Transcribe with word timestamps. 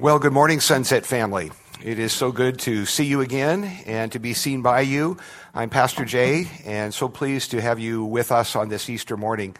Well, 0.00 0.18
good 0.18 0.32
morning, 0.32 0.60
Sunset 0.60 1.04
family. 1.04 1.52
It 1.84 1.98
is 1.98 2.14
so 2.14 2.32
good 2.32 2.58
to 2.60 2.86
see 2.86 3.04
you 3.04 3.20
again 3.20 3.64
and 3.84 4.10
to 4.12 4.18
be 4.18 4.32
seen 4.32 4.62
by 4.62 4.80
you. 4.80 5.18
I'm 5.52 5.68
Pastor 5.68 6.06
Jay, 6.06 6.48
and 6.64 6.94
so 6.94 7.06
pleased 7.06 7.50
to 7.50 7.60
have 7.60 7.78
you 7.78 8.06
with 8.06 8.32
us 8.32 8.56
on 8.56 8.70
this 8.70 8.88
Easter 8.88 9.18
morning. 9.18 9.54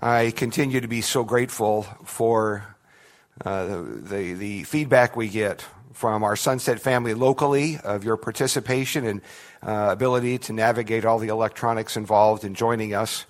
I 0.00 0.30
continue 0.34 0.80
to 0.80 0.88
be 0.88 1.02
so 1.02 1.22
grateful 1.22 1.82
for 2.06 2.64
uh, 3.44 3.66
the, 3.66 4.32
the 4.32 4.62
feedback 4.64 5.16
we 5.16 5.28
get 5.28 5.66
from 5.92 6.24
our 6.24 6.34
Sunset 6.34 6.80
family 6.80 7.12
locally 7.12 7.76
of 7.84 8.04
your 8.04 8.16
participation 8.16 9.04
and 9.04 9.20
uh, 9.62 9.90
ability 9.92 10.38
to 10.38 10.54
navigate 10.54 11.04
all 11.04 11.18
the 11.18 11.28
electronics 11.28 11.98
involved 11.98 12.42
in 12.42 12.54
joining 12.54 12.94
us. 12.94 13.26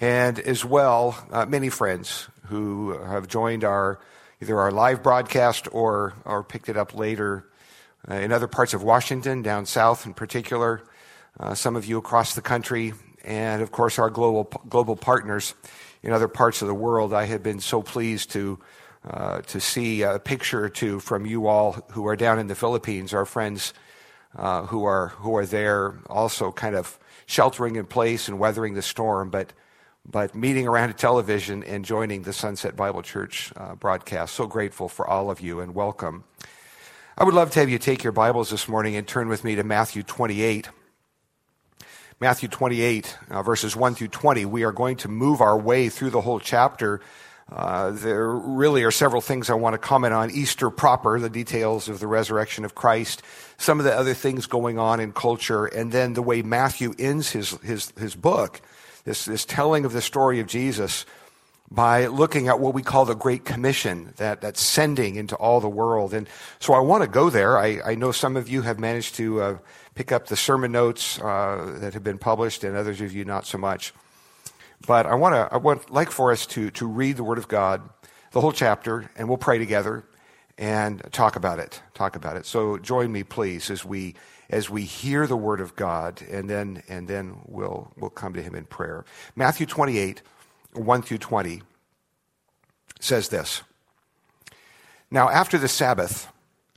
And 0.00 0.40
as 0.40 0.64
well, 0.64 1.24
uh, 1.30 1.46
many 1.46 1.68
friends 1.68 2.26
who 2.46 2.98
have 2.98 3.28
joined 3.28 3.62
our 3.62 4.00
either 4.42 4.58
our 4.58 4.72
live 4.72 5.04
broadcast 5.04 5.68
or, 5.70 6.14
or 6.24 6.42
picked 6.42 6.68
it 6.68 6.76
up 6.76 6.96
later 6.96 7.46
uh, 8.10 8.14
in 8.14 8.32
other 8.32 8.48
parts 8.48 8.74
of 8.74 8.82
Washington, 8.82 9.40
down 9.40 9.64
south 9.64 10.04
in 10.04 10.12
particular, 10.12 10.82
uh, 11.38 11.54
some 11.54 11.76
of 11.76 11.86
you 11.86 11.96
across 11.96 12.34
the 12.34 12.42
country, 12.42 12.92
and 13.22 13.62
of 13.62 13.70
course 13.70 14.00
our 14.00 14.10
global, 14.10 14.42
global 14.68 14.96
partners 14.96 15.54
in 16.02 16.12
other 16.12 16.26
parts 16.26 16.60
of 16.60 16.66
the 16.66 16.74
world. 16.74 17.14
I 17.14 17.26
have 17.26 17.44
been 17.44 17.60
so 17.60 17.82
pleased 17.82 18.32
to, 18.32 18.58
uh, 19.08 19.42
to 19.42 19.60
see 19.60 20.02
a 20.02 20.18
picture 20.18 20.64
or 20.64 20.68
two 20.68 20.98
from 20.98 21.24
you 21.24 21.46
all 21.46 21.74
who 21.92 22.08
are 22.08 22.16
down 22.16 22.40
in 22.40 22.48
the 22.48 22.56
Philippines, 22.56 23.14
our 23.14 23.24
friends 23.24 23.72
uh, 24.36 24.62
who, 24.66 24.82
are, 24.82 25.08
who 25.18 25.36
are 25.36 25.46
there 25.46 26.00
also 26.08 26.50
kind 26.50 26.74
of 26.74 26.98
sheltering 27.26 27.76
in 27.76 27.86
place 27.86 28.26
and 28.26 28.40
weathering 28.40 28.74
the 28.74 28.82
storm, 28.82 29.30
but 29.30 29.52
but 30.08 30.34
meeting 30.34 30.66
around 30.66 30.90
a 30.90 30.94
television 30.94 31.62
and 31.62 31.84
joining 31.84 32.22
the 32.22 32.32
Sunset 32.32 32.76
Bible 32.76 33.02
Church 33.02 33.52
uh, 33.56 33.74
broadcast. 33.74 34.34
So 34.34 34.46
grateful 34.46 34.88
for 34.88 35.06
all 35.06 35.30
of 35.30 35.40
you 35.40 35.60
and 35.60 35.74
welcome. 35.74 36.24
I 37.16 37.24
would 37.24 37.34
love 37.34 37.50
to 37.52 37.60
have 37.60 37.70
you 37.70 37.78
take 37.78 38.02
your 38.02 38.12
Bibles 38.12 38.50
this 38.50 38.68
morning 38.68 38.96
and 38.96 39.06
turn 39.06 39.28
with 39.28 39.44
me 39.44 39.54
to 39.56 39.62
Matthew 39.62 40.02
28. 40.02 40.68
Matthew 42.20 42.48
28, 42.48 43.18
uh, 43.30 43.42
verses 43.42 43.76
1 43.76 43.94
through 43.94 44.08
20. 44.08 44.44
We 44.44 44.64
are 44.64 44.72
going 44.72 44.96
to 44.98 45.08
move 45.08 45.40
our 45.40 45.58
way 45.58 45.88
through 45.88 46.10
the 46.10 46.20
whole 46.20 46.40
chapter. 46.40 47.00
Uh, 47.50 47.90
there 47.90 48.28
really 48.30 48.82
are 48.84 48.90
several 48.90 49.20
things 49.20 49.50
I 49.50 49.54
want 49.54 49.74
to 49.74 49.78
comment 49.78 50.14
on. 50.14 50.30
Easter 50.30 50.70
proper, 50.70 51.18
the 51.18 51.28
details 51.28 51.88
of 51.88 52.00
the 52.00 52.06
resurrection 52.06 52.64
of 52.64 52.74
Christ, 52.74 53.22
some 53.58 53.78
of 53.78 53.84
the 53.84 53.94
other 53.94 54.14
things 54.14 54.46
going 54.46 54.78
on 54.78 55.00
in 55.00 55.12
culture, 55.12 55.66
and 55.66 55.92
then 55.92 56.14
the 56.14 56.22
way 56.22 56.42
Matthew 56.42 56.94
ends 56.98 57.30
his, 57.30 57.50
his, 57.60 57.92
his 57.98 58.14
book 58.14 58.60
this, 59.04 59.24
this 59.24 59.44
telling 59.44 59.84
of 59.84 59.92
the 59.92 60.02
story 60.02 60.40
of 60.40 60.46
Jesus 60.46 61.06
by 61.70 62.06
looking 62.06 62.48
at 62.48 62.60
what 62.60 62.74
we 62.74 62.82
call 62.82 63.06
the 63.06 63.14
Great 63.14 63.46
Commission, 63.46 64.12
that, 64.18 64.42
that 64.42 64.58
sending 64.58 65.16
into 65.16 65.34
all 65.36 65.58
the 65.58 65.68
world. 65.68 66.12
And 66.12 66.28
so 66.58 66.74
I 66.74 66.80
want 66.80 67.02
to 67.02 67.08
go 67.08 67.30
there. 67.30 67.56
I, 67.56 67.80
I 67.84 67.94
know 67.94 68.12
some 68.12 68.36
of 68.36 68.48
you 68.48 68.60
have 68.62 68.78
managed 68.78 69.14
to 69.14 69.40
uh, 69.40 69.58
pick 69.94 70.12
up 70.12 70.26
the 70.26 70.36
sermon 70.36 70.72
notes 70.72 71.18
uh, 71.18 71.78
that 71.80 71.94
have 71.94 72.04
been 72.04 72.18
published, 72.18 72.62
and 72.62 72.76
others 72.76 73.00
of 73.00 73.12
you 73.14 73.24
not 73.24 73.46
so 73.46 73.56
much. 73.56 73.94
But 74.86 75.06
I 75.06 75.14
want 75.14 75.34
to, 75.34 75.48
I 75.50 75.56
would 75.56 75.88
like 75.88 76.10
for 76.10 76.30
us 76.30 76.44
to, 76.46 76.70
to 76.72 76.86
read 76.86 77.16
the 77.16 77.24
Word 77.24 77.38
of 77.38 77.48
God, 77.48 77.88
the 78.32 78.40
whole 78.40 78.52
chapter, 78.52 79.10
and 79.16 79.28
we'll 79.28 79.38
pray 79.38 79.58
together 79.58 80.04
and 80.58 81.02
talk 81.12 81.36
about 81.36 81.58
it. 81.58 81.80
Talk 81.94 82.16
about 82.16 82.36
it. 82.36 82.44
So 82.44 82.76
join 82.78 83.10
me, 83.10 83.22
please, 83.22 83.70
as 83.70 83.84
we 83.84 84.14
as 84.50 84.68
we 84.68 84.84
hear 84.84 85.26
the 85.26 85.36
word 85.36 85.60
of 85.60 85.76
God, 85.76 86.22
and 86.30 86.48
then, 86.48 86.82
and 86.88 87.08
then 87.08 87.40
we'll, 87.46 87.92
we'll 87.96 88.10
come 88.10 88.34
to 88.34 88.42
him 88.42 88.54
in 88.54 88.64
prayer. 88.64 89.04
Matthew 89.34 89.66
28, 89.66 90.22
1 90.74 91.02
through 91.02 91.18
20 91.18 91.62
says 93.00 93.28
this 93.28 93.62
Now, 95.10 95.28
after 95.28 95.58
the 95.58 95.68
Sabbath, 95.68 96.28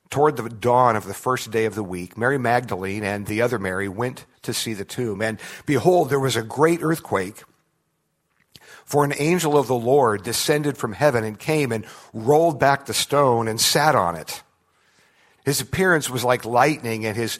toward 0.10 0.38
the 0.38 0.50
dawn 0.50 0.96
of 0.96 1.06
the 1.06 1.14
first 1.14 1.52
day 1.52 1.66
of 1.66 1.76
the 1.76 1.84
week, 1.84 2.18
Mary 2.18 2.38
Magdalene 2.38 3.04
and 3.04 3.26
the 3.26 3.42
other 3.42 3.60
Mary 3.60 3.90
went 3.90 4.26
to 4.44 4.54
see 4.54 4.74
the 4.74 4.86
tomb. 4.86 5.22
And 5.22 5.40
behold, 5.66 6.09
there 6.09 6.20
was 6.20 6.36
a 6.36 6.44
great 6.44 6.81
earthquake. 6.81 7.44
For 8.86 9.04
an 9.04 9.14
angel 9.18 9.58
of 9.58 9.68
the 9.68 9.74
Lord 9.74 10.24
descended 10.24 10.78
from 10.78 10.94
heaven 10.94 11.24
and 11.24 11.40
came 11.40 11.72
and 11.72 11.86
rolled 12.14 12.59
back 12.59 12.86
the 12.86 12.94
stone 12.94 13.48
and 13.48 13.59
sat 13.59 13.96
on 13.96 14.16
it. 14.16 14.44
His 15.44 15.59
appearance 15.59 16.09
was 16.09 16.24
like 16.24 16.46
lightning, 16.46 17.06
and 17.06 17.16
his 17.18 17.40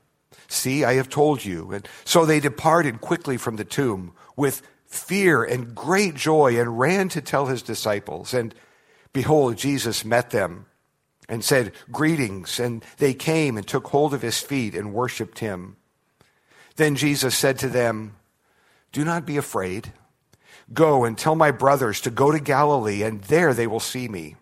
See, 0.51 0.83
I 0.83 0.95
have 0.95 1.07
told 1.07 1.45
you. 1.45 1.71
And 1.71 1.87
so 2.03 2.25
they 2.25 2.41
departed 2.41 2.99
quickly 2.99 3.37
from 3.37 3.55
the 3.55 3.63
tomb 3.63 4.13
with 4.35 4.61
fear 4.85 5.43
and 5.43 5.73
great 5.73 6.15
joy 6.15 6.59
and 6.59 6.77
ran 6.77 7.07
to 7.09 7.21
tell 7.21 7.45
his 7.45 7.61
disciples. 7.61 8.33
And 8.33 8.53
behold, 9.13 9.55
Jesus 9.55 10.03
met 10.03 10.31
them 10.31 10.65
and 11.29 11.41
said, 11.41 11.71
Greetings. 11.89 12.59
And 12.59 12.83
they 12.97 13.13
came 13.13 13.55
and 13.55 13.65
took 13.65 13.87
hold 13.87 14.13
of 14.13 14.21
his 14.21 14.39
feet 14.39 14.75
and 14.75 14.93
worshiped 14.93 15.39
him. 15.39 15.77
Then 16.75 16.95
Jesus 16.97 17.37
said 17.37 17.57
to 17.59 17.69
them, 17.69 18.17
Do 18.91 19.05
not 19.05 19.25
be 19.25 19.37
afraid. 19.37 19.93
Go 20.73 21.05
and 21.05 21.17
tell 21.17 21.35
my 21.35 21.51
brothers 21.51 22.01
to 22.01 22.09
go 22.09 22.29
to 22.29 22.39
Galilee, 22.39 23.03
and 23.03 23.21
there 23.23 23.53
they 23.53 23.67
will 23.67 23.79
see 23.79 24.09
me. 24.09 24.35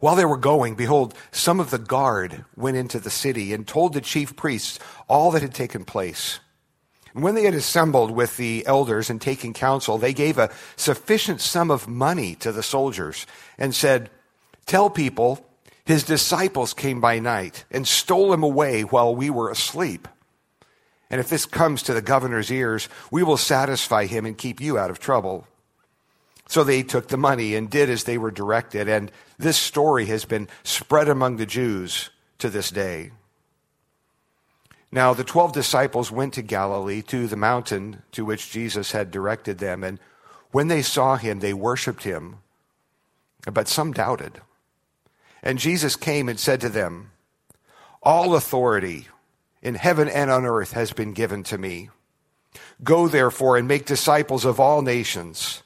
While 0.00 0.16
they 0.16 0.24
were 0.24 0.36
going, 0.36 0.74
behold, 0.74 1.14
some 1.32 1.58
of 1.58 1.70
the 1.70 1.78
guard 1.78 2.44
went 2.56 2.76
into 2.76 3.00
the 3.00 3.10
city 3.10 3.52
and 3.52 3.66
told 3.66 3.92
the 3.92 4.00
chief 4.00 4.36
priests 4.36 4.78
all 5.08 5.30
that 5.32 5.42
had 5.42 5.54
taken 5.54 5.84
place. 5.84 6.38
And 7.14 7.24
when 7.24 7.34
they 7.34 7.44
had 7.44 7.54
assembled 7.54 8.12
with 8.12 8.36
the 8.36 8.64
elders 8.66 9.10
and 9.10 9.20
taken 9.20 9.52
counsel, 9.52 9.98
they 9.98 10.12
gave 10.12 10.38
a 10.38 10.50
sufficient 10.76 11.40
sum 11.40 11.70
of 11.70 11.88
money 11.88 12.36
to 12.36 12.52
the 12.52 12.62
soldiers 12.62 13.26
and 13.58 13.74
said, 13.74 14.10
Tell 14.66 14.88
people 14.88 15.44
his 15.84 16.04
disciples 16.04 16.74
came 16.74 17.00
by 17.00 17.18
night 17.18 17.64
and 17.70 17.88
stole 17.88 18.32
him 18.32 18.42
away 18.42 18.82
while 18.82 19.16
we 19.16 19.30
were 19.30 19.50
asleep. 19.50 20.06
And 21.10 21.20
if 21.20 21.28
this 21.28 21.46
comes 21.46 21.82
to 21.84 21.94
the 21.94 22.02
governor's 22.02 22.52
ears, 22.52 22.88
we 23.10 23.22
will 23.22 23.38
satisfy 23.38 24.04
him 24.04 24.26
and 24.26 24.36
keep 24.36 24.60
you 24.60 24.78
out 24.78 24.90
of 24.90 24.98
trouble. 24.98 25.46
So 26.48 26.64
they 26.64 26.82
took 26.82 27.08
the 27.08 27.18
money 27.18 27.54
and 27.54 27.70
did 27.70 27.90
as 27.90 28.04
they 28.04 28.16
were 28.16 28.30
directed. 28.30 28.88
And 28.88 29.12
this 29.38 29.58
story 29.58 30.06
has 30.06 30.24
been 30.24 30.48
spread 30.64 31.08
among 31.08 31.36
the 31.36 31.46
Jews 31.46 32.08
to 32.38 32.48
this 32.48 32.70
day. 32.70 33.12
Now, 34.90 35.12
the 35.12 35.24
12 35.24 35.52
disciples 35.52 36.10
went 36.10 36.32
to 36.34 36.42
Galilee, 36.42 37.02
to 37.02 37.26
the 37.26 37.36
mountain 37.36 38.02
to 38.12 38.24
which 38.24 38.50
Jesus 38.50 38.92
had 38.92 39.10
directed 39.10 39.58
them. 39.58 39.84
And 39.84 40.00
when 40.50 40.68
they 40.68 40.80
saw 40.80 41.16
him, 41.16 41.40
they 41.40 41.52
worshiped 41.52 42.04
him. 42.04 42.36
But 43.44 43.68
some 43.68 43.92
doubted. 43.92 44.40
And 45.42 45.58
Jesus 45.58 45.96
came 45.96 46.30
and 46.30 46.40
said 46.40 46.62
to 46.62 46.70
them, 46.70 47.10
All 48.02 48.34
authority 48.34 49.08
in 49.60 49.74
heaven 49.74 50.08
and 50.08 50.30
on 50.30 50.46
earth 50.46 50.72
has 50.72 50.94
been 50.94 51.12
given 51.12 51.42
to 51.44 51.58
me. 51.58 51.90
Go 52.82 53.06
therefore 53.06 53.58
and 53.58 53.68
make 53.68 53.84
disciples 53.84 54.46
of 54.46 54.58
all 54.58 54.80
nations 54.80 55.62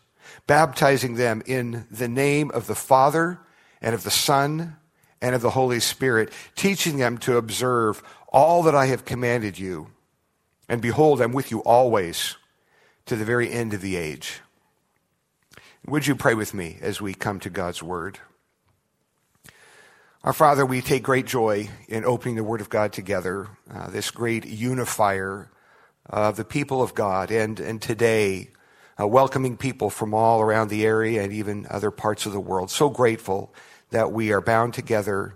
baptizing 0.52 1.14
them 1.14 1.42
in 1.46 1.86
the 1.90 2.06
name 2.06 2.50
of 2.50 2.66
the 2.66 2.74
Father 2.74 3.40
and 3.80 3.94
of 3.94 4.02
the 4.02 4.10
Son 4.10 4.76
and 5.22 5.34
of 5.34 5.40
the 5.40 5.48
Holy 5.48 5.80
Spirit, 5.80 6.30
teaching 6.54 6.98
them 6.98 7.16
to 7.16 7.38
observe 7.38 8.02
all 8.28 8.62
that 8.64 8.74
I 8.74 8.84
have 8.84 9.06
commanded 9.06 9.58
you. 9.58 9.86
And 10.68 10.82
behold, 10.82 11.22
I'm 11.22 11.32
with 11.32 11.50
you 11.50 11.60
always 11.60 12.36
to 13.06 13.16
the 13.16 13.24
very 13.24 13.50
end 13.50 13.72
of 13.72 13.80
the 13.80 13.96
age. 13.96 14.40
Would 15.86 16.06
you 16.06 16.14
pray 16.14 16.34
with 16.34 16.52
me 16.52 16.76
as 16.82 17.00
we 17.00 17.14
come 17.14 17.40
to 17.40 17.48
God's 17.48 17.82
Word? 17.82 18.18
Our 20.22 20.34
Father, 20.34 20.66
we 20.66 20.82
take 20.82 21.02
great 21.02 21.24
joy 21.24 21.70
in 21.88 22.04
opening 22.04 22.36
the 22.36 22.44
Word 22.44 22.60
of 22.60 22.68
God 22.68 22.92
together, 22.92 23.48
uh, 23.72 23.88
this 23.88 24.10
great 24.10 24.44
unifier 24.44 25.50
of 26.10 26.36
the 26.36 26.44
people 26.44 26.82
of 26.82 26.94
God. 26.94 27.30
And, 27.30 27.58
and 27.58 27.80
today, 27.80 28.50
uh, 29.02 29.06
welcoming 29.06 29.56
people 29.56 29.90
from 29.90 30.14
all 30.14 30.40
around 30.40 30.68
the 30.68 30.86
area 30.86 31.22
and 31.22 31.32
even 31.32 31.66
other 31.68 31.90
parts 31.90 32.26
of 32.26 32.32
the 32.32 32.40
world. 32.40 32.70
So 32.70 32.88
grateful 32.88 33.52
that 33.90 34.12
we 34.12 34.32
are 34.32 34.40
bound 34.40 34.74
together 34.74 35.34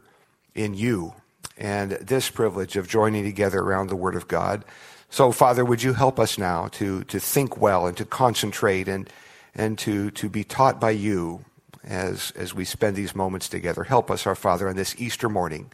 in 0.54 0.74
you 0.74 1.14
and 1.58 1.92
this 1.92 2.30
privilege 2.30 2.76
of 2.76 2.88
joining 2.88 3.24
together 3.24 3.60
around 3.60 3.88
the 3.88 3.96
Word 3.96 4.14
of 4.14 4.28
God. 4.28 4.64
So, 5.08 5.32
Father, 5.32 5.64
would 5.64 5.82
you 5.82 5.94
help 5.94 6.18
us 6.18 6.38
now 6.38 6.68
to, 6.72 7.04
to 7.04 7.20
think 7.20 7.56
well 7.56 7.86
and 7.86 7.96
to 7.96 8.04
concentrate 8.04 8.88
and, 8.88 9.10
and 9.54 9.78
to, 9.78 10.10
to 10.12 10.28
be 10.28 10.44
taught 10.44 10.80
by 10.80 10.90
you 10.90 11.44
as, 11.84 12.32
as 12.32 12.52
we 12.52 12.64
spend 12.64 12.96
these 12.96 13.14
moments 13.14 13.48
together. 13.48 13.84
Help 13.84 14.10
us, 14.10 14.26
our 14.26 14.34
Father, 14.34 14.68
on 14.68 14.76
this 14.76 14.96
Easter 14.98 15.28
morning 15.28 15.72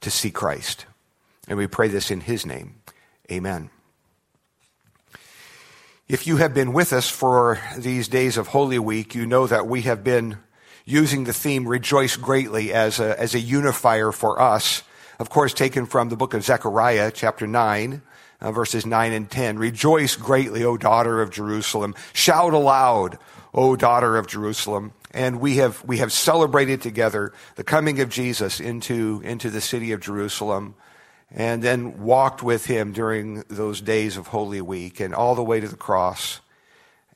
to 0.00 0.10
see 0.10 0.30
Christ. 0.30 0.86
And 1.46 1.58
we 1.58 1.66
pray 1.66 1.88
this 1.88 2.10
in 2.10 2.22
His 2.22 2.46
name. 2.46 2.76
Amen. 3.30 3.70
If 6.10 6.26
you 6.26 6.38
have 6.38 6.52
been 6.52 6.72
with 6.72 6.92
us 6.92 7.08
for 7.08 7.60
these 7.78 8.08
days 8.08 8.36
of 8.36 8.48
Holy 8.48 8.80
Week, 8.80 9.14
you 9.14 9.26
know 9.26 9.46
that 9.46 9.68
we 9.68 9.82
have 9.82 10.02
been 10.02 10.38
using 10.84 11.22
the 11.22 11.32
theme 11.32 11.68
Rejoice 11.68 12.16
Greatly 12.16 12.72
as 12.72 12.98
a, 12.98 13.16
as 13.16 13.36
a 13.36 13.38
unifier 13.38 14.10
for 14.10 14.42
us. 14.42 14.82
Of 15.20 15.30
course, 15.30 15.54
taken 15.54 15.86
from 15.86 16.08
the 16.08 16.16
book 16.16 16.34
of 16.34 16.42
Zechariah, 16.42 17.12
chapter 17.14 17.46
9, 17.46 18.02
uh, 18.40 18.50
verses 18.50 18.84
9 18.84 19.12
and 19.12 19.30
10. 19.30 19.56
Rejoice 19.60 20.16
greatly, 20.16 20.64
O 20.64 20.76
daughter 20.76 21.22
of 21.22 21.30
Jerusalem. 21.30 21.94
Shout 22.12 22.54
aloud, 22.54 23.16
O 23.54 23.76
daughter 23.76 24.16
of 24.16 24.26
Jerusalem. 24.26 24.90
And 25.12 25.40
we 25.40 25.58
have, 25.58 25.84
we 25.84 25.98
have 25.98 26.10
celebrated 26.10 26.82
together 26.82 27.32
the 27.54 27.62
coming 27.62 28.00
of 28.00 28.08
Jesus 28.08 28.58
into, 28.58 29.22
into 29.24 29.48
the 29.48 29.60
city 29.60 29.92
of 29.92 30.00
Jerusalem 30.00 30.74
and 31.32 31.62
then 31.62 32.02
walked 32.02 32.42
with 32.42 32.66
him 32.66 32.92
during 32.92 33.44
those 33.48 33.80
days 33.80 34.16
of 34.16 34.28
Holy 34.28 34.60
Week 34.60 35.00
and 35.00 35.14
all 35.14 35.34
the 35.34 35.42
way 35.42 35.60
to 35.60 35.68
the 35.68 35.76
cross 35.76 36.40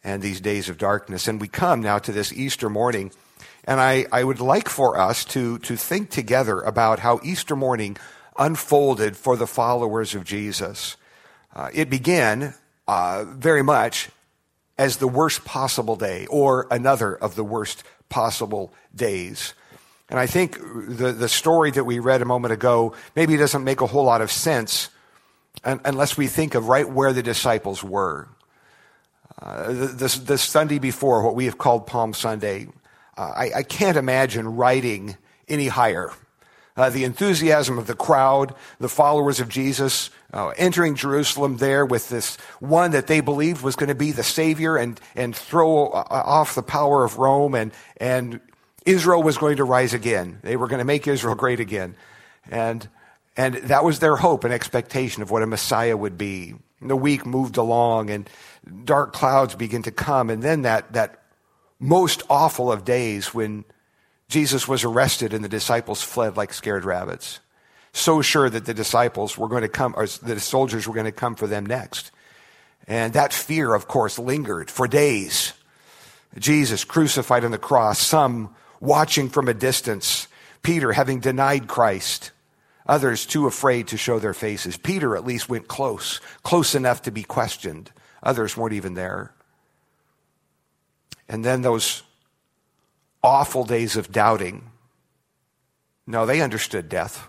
and 0.04 0.22
these 0.22 0.40
days 0.40 0.68
of 0.68 0.78
darkness. 0.78 1.26
And 1.26 1.40
we 1.40 1.48
come 1.48 1.80
now 1.80 1.98
to 1.98 2.12
this 2.12 2.32
Easter 2.32 2.70
morning. 2.70 3.10
And 3.64 3.80
I, 3.80 4.06
I 4.12 4.22
would 4.22 4.40
like 4.40 4.68
for 4.68 4.98
us 4.98 5.24
to, 5.26 5.58
to 5.60 5.76
think 5.76 6.10
together 6.10 6.60
about 6.60 6.98
how 7.00 7.20
Easter 7.24 7.56
morning 7.56 7.96
unfolded 8.38 9.16
for 9.16 9.36
the 9.36 9.46
followers 9.46 10.14
of 10.14 10.24
Jesus. 10.24 10.96
Uh, 11.54 11.70
it 11.72 11.88
began 11.88 12.54
uh, 12.86 13.24
very 13.26 13.62
much 13.62 14.10
as 14.76 14.98
the 14.98 15.08
worst 15.08 15.44
possible 15.44 15.96
day 15.96 16.26
or 16.26 16.66
another 16.70 17.14
of 17.14 17.36
the 17.36 17.44
worst 17.44 17.82
possible 18.08 18.72
days. 18.94 19.54
And 20.10 20.18
I 20.18 20.26
think 20.26 20.58
the, 20.58 21.12
the 21.12 21.28
story 21.28 21.70
that 21.70 21.84
we 21.84 21.98
read 21.98 22.22
a 22.22 22.26
moment 22.26 22.52
ago 22.52 22.94
maybe 23.16 23.36
doesn't 23.36 23.64
make 23.64 23.80
a 23.80 23.86
whole 23.86 24.04
lot 24.04 24.20
of 24.20 24.30
sense 24.30 24.90
unless 25.62 26.16
we 26.16 26.26
think 26.26 26.54
of 26.54 26.68
right 26.68 26.88
where 26.88 27.12
the 27.12 27.22
disciples 27.22 27.82
were. 27.82 28.28
Uh, 29.40 29.72
the, 29.72 30.22
the, 30.24 30.38
Sunday 30.38 30.78
before, 30.78 31.22
what 31.22 31.34
we 31.34 31.46
have 31.46 31.58
called 31.58 31.86
Palm 31.86 32.14
Sunday, 32.14 32.68
uh, 33.16 33.32
I, 33.34 33.50
I, 33.56 33.62
can't 33.62 33.96
imagine 33.96 34.56
riding 34.56 35.16
any 35.48 35.68
higher. 35.68 36.12
Uh, 36.76 36.90
the 36.90 37.04
enthusiasm 37.04 37.78
of 37.78 37.86
the 37.86 37.94
crowd, 37.94 38.54
the 38.78 38.88
followers 38.88 39.40
of 39.40 39.48
Jesus, 39.48 40.10
uh, 40.32 40.48
entering 40.56 40.94
Jerusalem 40.94 41.56
there 41.58 41.84
with 41.84 42.08
this 42.08 42.36
one 42.58 42.92
that 42.92 43.06
they 43.06 43.20
believed 43.20 43.62
was 43.62 43.76
going 43.76 43.88
to 43.88 43.94
be 43.94 44.12
the 44.12 44.22
Savior 44.22 44.76
and, 44.76 45.00
and 45.14 45.34
throw 45.34 45.88
uh, 45.88 46.04
off 46.10 46.54
the 46.54 46.62
power 46.62 47.04
of 47.04 47.18
Rome, 47.18 47.54
and, 47.54 47.72
and 47.96 48.40
Israel 48.84 49.22
was 49.22 49.38
going 49.38 49.56
to 49.56 49.64
rise 49.64 49.94
again. 49.94 50.38
They 50.42 50.56
were 50.56 50.68
going 50.68 50.78
to 50.78 50.84
make 50.84 51.06
Israel 51.06 51.34
great 51.34 51.60
again. 51.60 51.96
And, 52.50 52.86
and 53.36 53.54
that 53.54 53.84
was 53.84 53.98
their 53.98 54.16
hope 54.16 54.44
and 54.44 54.52
expectation 54.52 55.22
of 55.22 55.30
what 55.30 55.42
a 55.42 55.46
Messiah 55.46 55.96
would 55.96 56.18
be. 56.18 56.54
And 56.80 56.90
the 56.90 56.96
week 56.96 57.24
moved 57.24 57.56
along, 57.56 58.10
and 58.10 58.28
dark 58.84 59.12
clouds 59.12 59.54
began 59.54 59.82
to 59.82 59.90
come, 59.90 60.28
and 60.28 60.42
then 60.42 60.62
that, 60.62 60.92
that 60.92 61.22
most 61.80 62.22
awful 62.28 62.70
of 62.70 62.84
days 62.84 63.32
when 63.32 63.64
Jesus 64.28 64.68
was 64.68 64.84
arrested 64.84 65.32
and 65.32 65.42
the 65.42 65.48
disciples 65.48 66.02
fled 66.02 66.36
like 66.36 66.52
scared 66.52 66.84
rabbits 66.84 67.40
so 67.94 68.20
sure 68.20 68.50
that 68.50 68.66
the 68.66 68.74
disciples 68.74 69.38
were 69.38 69.48
going 69.48 69.62
to 69.62 69.68
come, 69.68 69.94
or 69.96 70.06
the 70.06 70.40
soldiers 70.40 70.86
were 70.86 70.94
going 70.94 71.06
to 71.06 71.12
come 71.12 71.36
for 71.36 71.46
them 71.46 71.64
next. 71.64 72.10
And 72.88 73.14
that 73.14 73.32
fear, 73.32 73.72
of 73.72 73.86
course, 73.86 74.18
lingered 74.18 74.70
for 74.70 74.88
days. 74.88 75.54
Jesus 76.36 76.84
crucified 76.84 77.44
on 77.44 77.52
the 77.52 77.58
cross, 77.58 78.00
some 78.00 78.54
watching 78.84 79.28
from 79.28 79.48
a 79.48 79.54
distance, 79.54 80.28
Peter 80.62 80.92
having 80.92 81.20
denied 81.20 81.66
Christ, 81.66 82.30
others 82.86 83.26
too 83.26 83.46
afraid 83.46 83.88
to 83.88 83.96
show 83.96 84.18
their 84.18 84.34
faces. 84.34 84.76
Peter 84.76 85.16
at 85.16 85.26
least 85.26 85.48
went 85.48 85.68
close, 85.68 86.20
close 86.42 86.74
enough 86.74 87.02
to 87.02 87.10
be 87.10 87.22
questioned. 87.22 87.90
Others 88.22 88.56
weren't 88.56 88.74
even 88.74 88.94
there. 88.94 89.32
And 91.28 91.44
then 91.44 91.62
those 91.62 92.02
awful 93.22 93.64
days 93.64 93.96
of 93.96 94.12
doubting. 94.12 94.70
No, 96.06 96.26
they 96.26 96.42
understood 96.42 96.88
death. 96.88 97.28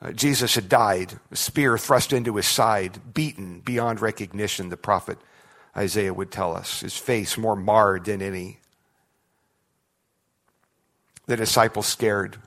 Uh, 0.00 0.12
Jesus 0.12 0.54
had 0.56 0.68
died, 0.68 1.18
a 1.30 1.36
spear 1.36 1.78
thrust 1.78 2.12
into 2.12 2.36
his 2.36 2.46
side, 2.46 3.14
beaten 3.14 3.60
beyond 3.60 4.02
recognition, 4.02 4.68
the 4.68 4.76
prophet 4.76 5.18
Isaiah 5.76 6.12
would 6.12 6.30
tell 6.30 6.54
us, 6.54 6.80
his 6.80 6.96
face 6.96 7.38
more 7.38 7.56
marred 7.56 8.04
than 8.04 8.20
any. 8.20 8.58
The 11.26 11.36
disciples 11.36 11.86
scared. 11.86 12.38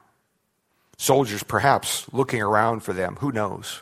Soldiers 0.97 1.43
perhaps 1.43 2.11
looking 2.11 2.41
around 2.41 2.81
for 2.81 2.93
them. 2.93 3.17
Who 3.17 3.31
knows? 3.31 3.81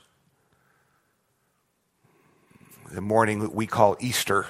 The 2.91 3.01
morning 3.01 3.39
that 3.39 3.55
we 3.55 3.65
call 3.65 3.97
Easter 3.99 4.47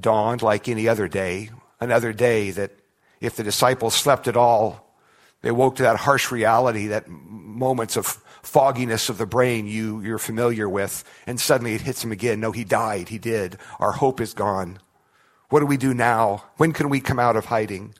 dawned 0.00 0.42
like 0.42 0.68
any 0.68 0.88
other 0.88 1.08
day, 1.08 1.50
another 1.80 2.12
day 2.12 2.50
that 2.50 2.72
if 3.20 3.36
the 3.36 3.42
disciples 3.42 3.94
slept 3.94 4.28
at 4.28 4.36
all, 4.36 4.96
they 5.42 5.50
woke 5.50 5.76
to 5.76 5.82
that 5.84 5.96
harsh 5.96 6.30
reality, 6.30 6.88
that 6.88 7.08
moments 7.08 7.96
of 7.96 8.06
fogginess 8.42 9.08
of 9.08 9.18
the 9.18 9.26
brain 9.26 9.66
you, 9.66 10.00
you're 10.00 10.18
familiar 10.18 10.68
with, 10.68 11.04
and 11.26 11.40
suddenly 11.40 11.74
it 11.74 11.82
hits 11.82 12.02
them 12.02 12.12
again. 12.12 12.40
No, 12.40 12.52
he 12.52 12.64
died. 12.64 13.08
He 13.08 13.18
did. 13.18 13.58
Our 13.78 13.92
hope 13.92 14.20
is 14.20 14.34
gone. 14.34 14.78
What 15.48 15.60
do 15.60 15.66
we 15.66 15.76
do 15.76 15.94
now? 15.94 16.44
When 16.56 16.72
can 16.72 16.88
we 16.88 17.00
come 17.00 17.18
out 17.18 17.36
of 17.36 17.46
hiding? 17.46 17.94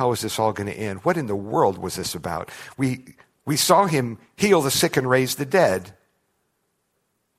How 0.00 0.12
is 0.12 0.22
this 0.22 0.38
all 0.38 0.54
going 0.54 0.66
to 0.66 0.72
end? 0.72 1.00
What 1.04 1.18
in 1.18 1.26
the 1.26 1.36
world 1.36 1.76
was 1.76 1.96
this 1.96 2.14
about? 2.14 2.48
We, 2.78 3.04
we 3.44 3.54
saw 3.58 3.84
him 3.84 4.16
heal 4.34 4.62
the 4.62 4.70
sick 4.70 4.96
and 4.96 5.06
raise 5.06 5.34
the 5.34 5.44
dead. 5.44 5.92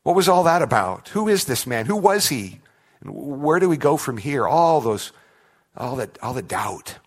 What 0.03 0.15
was 0.15 0.29
all 0.29 0.43
that 0.43 0.61
about? 0.61 1.07
Who 1.07 1.27
is 1.27 1.45
this 1.45 1.65
man? 1.65 1.87
Who 1.87 1.95
was 1.95 2.29
he? 2.29 2.59
Where 3.03 3.57
do 3.57 3.67
we 3.67 3.77
go 3.77 3.97
from 3.97 4.17
here? 4.17 4.47
All 4.47 4.79
those, 4.79 5.11
all 5.75 5.95
that, 5.95 6.19
all 6.21 6.35
the 6.35 6.43
doubt. 6.43 6.99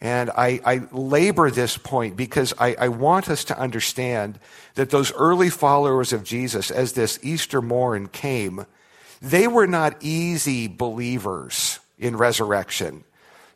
And 0.00 0.30
I, 0.30 0.60
I, 0.64 0.88
labor 0.92 1.50
this 1.50 1.76
point 1.76 2.16
because 2.16 2.54
I, 2.58 2.74
I, 2.80 2.88
want 2.88 3.28
us 3.28 3.44
to 3.44 3.58
understand 3.58 4.40
that 4.76 4.88
those 4.88 5.12
early 5.12 5.50
followers 5.50 6.14
of 6.14 6.24
Jesus, 6.24 6.70
as 6.70 6.94
this 6.94 7.18
Easter 7.22 7.60
morn 7.60 8.08
came, 8.08 8.64
they 9.20 9.46
were 9.46 9.66
not 9.66 9.98
easy 10.00 10.68
believers 10.68 11.80
in 11.98 12.16
resurrection. 12.16 13.04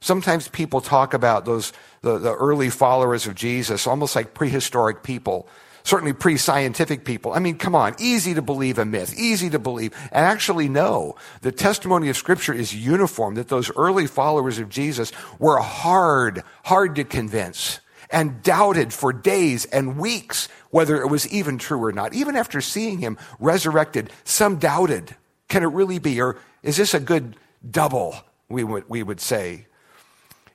Sometimes 0.02 0.48
people 0.48 0.80
talk 0.80 1.14
about 1.14 1.44
those, 1.44 1.72
the, 2.00 2.18
the 2.18 2.34
early 2.34 2.70
followers 2.70 3.28
of 3.28 3.36
Jesus, 3.36 3.86
almost 3.86 4.16
like 4.16 4.34
prehistoric 4.34 5.02
people 5.02 5.48
certainly 5.84 6.12
pre-scientific 6.12 7.04
people. 7.04 7.32
I 7.32 7.40
mean, 7.40 7.58
come 7.58 7.74
on, 7.74 7.96
easy 7.98 8.34
to 8.34 8.42
believe 8.42 8.78
a 8.78 8.84
myth, 8.84 9.18
easy 9.18 9.50
to 9.50 9.58
believe. 9.58 9.92
And 10.12 10.24
actually, 10.24 10.68
no, 10.68 11.16
the 11.40 11.50
testimony 11.50 12.08
of 12.08 12.16
scripture 12.16 12.52
is 12.52 12.72
uniform 12.72 13.34
that 13.34 13.48
those 13.48 13.68
early 13.76 14.06
followers 14.06 14.60
of 14.60 14.68
Jesus 14.68 15.10
were 15.40 15.58
hard, 15.58 16.44
hard 16.64 16.94
to 16.94 17.04
convince 17.04 17.80
and 18.10 18.42
doubted 18.42 18.92
for 18.92 19.12
days 19.12 19.64
and 19.64 19.98
weeks 19.98 20.48
whether 20.70 21.00
it 21.00 21.08
was 21.08 21.26
even 21.32 21.58
true 21.58 21.82
or 21.82 21.92
not. 21.92 22.14
Even 22.14 22.36
after 22.36 22.60
seeing 22.60 22.98
him 22.98 23.18
resurrected, 23.40 24.10
some 24.22 24.58
doubted. 24.58 25.16
Can 25.48 25.62
it 25.62 25.66
really 25.66 25.98
be? 25.98 26.20
Or 26.20 26.38
is 26.62 26.76
this 26.76 26.94
a 26.94 27.00
good 27.00 27.36
double? 27.68 28.14
We 28.48 28.64
would, 28.64 28.88
we 28.88 29.02
would 29.02 29.20
say. 29.20 29.66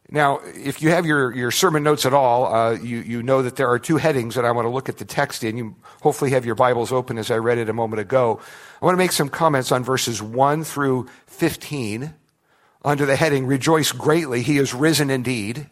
Now, 0.09 0.39
if 0.55 0.81
you 0.81 0.89
have 0.89 1.05
your, 1.05 1.35
your 1.35 1.51
sermon 1.51 1.83
notes 1.83 2.05
at 2.05 2.13
all, 2.13 2.53
uh, 2.53 2.71
you, 2.75 2.99
you 2.99 3.21
know 3.21 3.41
that 3.41 3.57
there 3.57 3.69
are 3.69 3.77
two 3.77 3.97
headings 3.97 4.35
that 4.35 4.45
I 4.45 4.51
want 4.51 4.65
to 4.65 4.69
look 4.69 4.87
at 4.87 4.97
the 4.97 5.05
text 5.05 5.43
in. 5.43 5.57
You 5.57 5.75
hopefully 6.01 6.31
have 6.31 6.45
your 6.45 6.55
Bibles 6.55 6.93
open 6.93 7.17
as 7.17 7.29
I 7.29 7.37
read 7.37 7.57
it 7.57 7.67
a 7.67 7.73
moment 7.73 7.99
ago. 7.99 8.39
I 8.81 8.85
want 8.85 8.93
to 8.93 8.97
make 8.97 9.11
some 9.11 9.27
comments 9.27 9.71
on 9.71 9.83
verses 9.83 10.21
1 10.21 10.63
through 10.63 11.07
15 11.25 12.13
under 12.85 13.05
the 13.05 13.17
heading, 13.17 13.47
Rejoice 13.47 13.91
Greatly, 13.91 14.41
He 14.41 14.57
is 14.57 14.73
risen 14.73 15.09
indeed. 15.09 15.69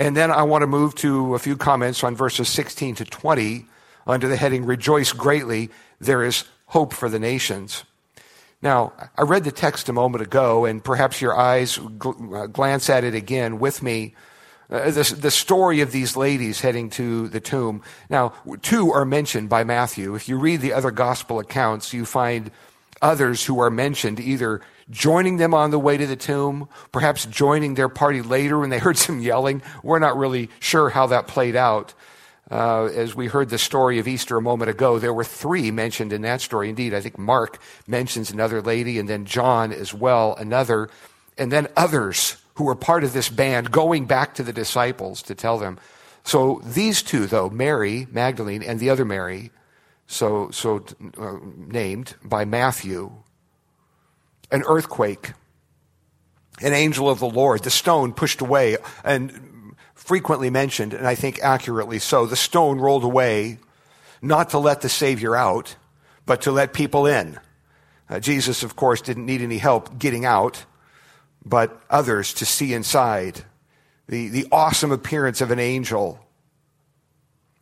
And 0.00 0.16
then 0.16 0.32
I 0.32 0.42
want 0.42 0.62
to 0.62 0.66
move 0.66 0.96
to 0.96 1.36
a 1.36 1.38
few 1.38 1.56
comments 1.56 2.02
on 2.02 2.16
verses 2.16 2.48
16 2.48 2.96
to 2.96 3.04
20 3.04 3.66
under 4.04 4.26
the 4.26 4.36
heading, 4.36 4.64
Rejoice 4.64 5.12
Greatly, 5.12 5.70
There 6.00 6.24
is 6.24 6.44
Hope 6.66 6.92
for 6.92 7.08
the 7.08 7.20
Nations. 7.20 7.84
Now, 8.62 8.92
I 9.18 9.22
read 9.22 9.44
the 9.44 9.52
text 9.52 9.88
a 9.88 9.92
moment 9.92 10.22
ago, 10.22 10.64
and 10.64 10.82
perhaps 10.82 11.20
your 11.20 11.36
eyes 11.36 11.78
gl- 11.78 12.44
uh, 12.44 12.46
glance 12.46 12.88
at 12.88 13.02
it 13.02 13.14
again 13.14 13.58
with 13.58 13.82
me. 13.82 14.14
Uh, 14.70 14.90
the, 14.90 15.16
the 15.20 15.30
story 15.30 15.80
of 15.80 15.92
these 15.92 16.16
ladies 16.16 16.60
heading 16.60 16.88
to 16.90 17.28
the 17.28 17.40
tomb. 17.40 17.82
Now, 18.08 18.32
two 18.62 18.92
are 18.92 19.04
mentioned 19.04 19.48
by 19.48 19.64
Matthew. 19.64 20.14
If 20.14 20.28
you 20.28 20.38
read 20.38 20.60
the 20.60 20.72
other 20.72 20.92
gospel 20.92 21.40
accounts, 21.40 21.92
you 21.92 22.06
find 22.06 22.50
others 23.02 23.44
who 23.44 23.60
are 23.60 23.68
mentioned 23.68 24.20
either 24.20 24.60
joining 24.88 25.36
them 25.38 25.52
on 25.52 25.72
the 25.72 25.78
way 25.78 25.96
to 25.96 26.06
the 26.06 26.16
tomb, 26.16 26.68
perhaps 26.92 27.26
joining 27.26 27.74
their 27.74 27.88
party 27.88 28.22
later 28.22 28.58
when 28.60 28.70
they 28.70 28.78
heard 28.86 28.96
some 28.96 29.20
yelling. 29.20 29.60
We're 29.82 29.98
not 29.98 30.16
really 30.16 30.50
sure 30.60 30.88
how 30.88 31.08
that 31.08 31.26
played 31.26 31.56
out. 31.56 31.94
Uh, 32.52 32.84
as 32.94 33.14
we 33.14 33.28
heard 33.28 33.48
the 33.48 33.56
story 33.56 33.98
of 33.98 34.06
Easter 34.06 34.36
a 34.36 34.42
moment 34.42 34.68
ago, 34.68 34.98
there 34.98 35.14
were 35.14 35.24
three 35.24 35.70
mentioned 35.70 36.12
in 36.12 36.20
that 36.20 36.42
story. 36.42 36.68
Indeed, 36.68 36.92
I 36.92 37.00
think 37.00 37.16
Mark 37.16 37.58
mentions 37.86 38.30
another 38.30 38.60
lady, 38.60 38.98
and 38.98 39.08
then 39.08 39.24
John 39.24 39.72
as 39.72 39.94
well, 39.94 40.34
another, 40.34 40.90
and 41.38 41.50
then 41.50 41.68
others 41.78 42.36
who 42.56 42.64
were 42.64 42.74
part 42.74 43.04
of 43.04 43.14
this 43.14 43.30
band 43.30 43.70
going 43.70 44.04
back 44.04 44.34
to 44.34 44.42
the 44.42 44.52
disciples 44.52 45.22
to 45.22 45.34
tell 45.34 45.56
them. 45.56 45.78
So 46.24 46.60
these 46.62 47.02
two, 47.02 47.26
though, 47.26 47.48
Mary 47.48 48.06
Magdalene 48.10 48.62
and 48.62 48.78
the 48.78 48.90
other 48.90 49.06
Mary, 49.06 49.50
so, 50.06 50.50
so 50.50 50.84
uh, 51.18 51.38
named 51.56 52.16
by 52.22 52.44
Matthew, 52.44 53.12
an 54.50 54.62
earthquake, 54.66 55.32
an 56.60 56.74
angel 56.74 57.08
of 57.08 57.18
the 57.18 57.30
Lord, 57.30 57.62
the 57.62 57.70
stone 57.70 58.12
pushed 58.12 58.42
away, 58.42 58.76
and 59.02 59.51
frequently 60.04 60.50
mentioned, 60.50 60.92
and 60.94 61.06
I 61.06 61.14
think 61.14 61.38
accurately 61.42 62.00
so, 62.00 62.26
the 62.26 62.36
stone 62.36 62.78
rolled 62.78 63.04
away, 63.04 63.58
not 64.20 64.50
to 64.50 64.58
let 64.58 64.80
the 64.80 64.88
Savior 64.88 65.36
out, 65.36 65.76
but 66.26 66.42
to 66.42 66.50
let 66.50 66.72
people 66.72 67.06
in. 67.06 67.38
Uh, 68.10 68.18
Jesus, 68.18 68.64
of 68.64 68.74
course, 68.74 69.00
didn't 69.00 69.26
need 69.26 69.42
any 69.42 69.58
help 69.58 69.98
getting 69.98 70.24
out, 70.24 70.64
but 71.44 71.80
others 71.88 72.34
to 72.34 72.44
see 72.44 72.74
inside. 72.74 73.44
The, 74.08 74.28
the 74.28 74.46
awesome 74.50 74.90
appearance 74.90 75.40
of 75.40 75.52
an 75.52 75.60
angel. 75.60 76.18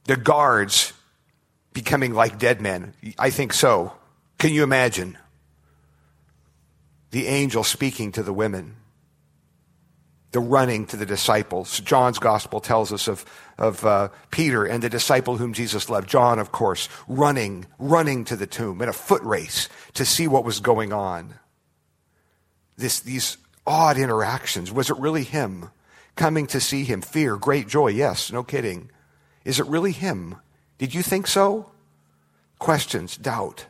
The 0.05 0.17
guards 0.17 0.95
becoming 1.75 2.15
like 2.15 2.39
dead 2.39 2.63
men. 2.63 2.95
I 3.19 3.29
think 3.31 3.53
so. 3.53 3.93
Can 4.39 4.53
you 4.55 4.63
imagine? 4.63 5.19
The 7.11 7.27
angel 7.27 7.65
speaking 7.65 8.13
to 8.13 8.23
the 8.23 8.33
women. 8.33 8.77
The 10.33 10.41
running 10.41 10.87
to 10.87 10.97
the 10.97 11.07
disciples. 11.07 11.81
John's 11.81 12.21
gospel 12.21 12.61
tells 12.61 12.93
us 12.93 13.09
of, 13.09 13.25
of 13.59 13.85
uh, 13.85 14.09
Peter 14.31 14.65
and 14.65 14.83
the 14.83 14.89
disciple 14.89 15.39
whom 15.39 15.53
Jesus 15.53 15.91
loved. 15.91 16.09
John, 16.09 16.39
of 16.39 16.53
course, 16.53 16.89
running, 17.09 17.67
running 17.79 18.25
to 18.27 18.37
the 18.37 18.47
tomb 18.47 18.81
in 18.81 18.89
a 18.89 18.93
foot 18.93 19.23
race 19.23 19.69
to 19.95 20.05
see 20.05 20.29
what 20.29 20.45
was 20.45 20.61
going 20.61 20.93
on. 20.93 21.35
This, 22.77 23.01
these 23.01 23.39
odd 23.67 23.99
interactions. 23.99 24.71
Was 24.71 24.89
it 24.89 24.97
really 24.99 25.25
him 25.25 25.71
coming 26.15 26.47
to 26.49 26.61
see 26.61 26.85
him? 26.85 27.03
Fear, 27.03 27.37
great 27.37 27.67
joy. 27.67 27.89
Yes, 27.89 28.31
no 28.31 28.45
kidding. 28.45 28.91
Is 29.45 29.59
it 29.59 29.67
really 29.67 29.93
him? 29.93 30.37
Did 30.79 30.95
you 30.95 31.03
think 31.03 31.27
so? 31.27 31.73
Questions, 32.59 33.17
doubt. 33.17 33.67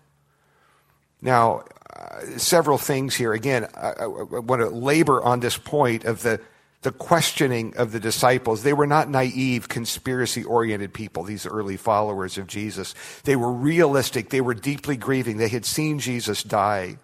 Now, 1.22 1.64
uh, 1.94 2.38
several 2.38 2.78
things 2.78 3.14
here. 3.14 3.32
Again, 3.32 3.68
I, 3.74 3.92
I, 4.00 4.04
I 4.04 4.38
want 4.40 4.62
to 4.62 4.68
labor 4.68 5.22
on 5.22 5.40
this 5.40 5.56
point 5.56 6.04
of 6.04 6.22
the, 6.22 6.40
the 6.82 6.92
questioning 6.92 7.76
of 7.76 7.92
the 7.92 8.00
disciples. 8.00 8.62
They 8.62 8.72
were 8.72 8.86
not 8.86 9.08
naive, 9.08 9.68
conspiracy 9.68 10.44
oriented 10.44 10.94
people, 10.94 11.22
these 11.24 11.46
early 11.46 11.76
followers 11.76 12.38
of 12.38 12.46
Jesus. 12.46 12.94
They 13.24 13.36
were 13.36 13.52
realistic. 13.52 14.30
They 14.30 14.40
were 14.40 14.54
deeply 14.54 14.96
grieving. 14.96 15.36
They 15.36 15.48
had 15.48 15.66
seen 15.66 15.98
Jesus 15.98 16.42
die. 16.42 16.96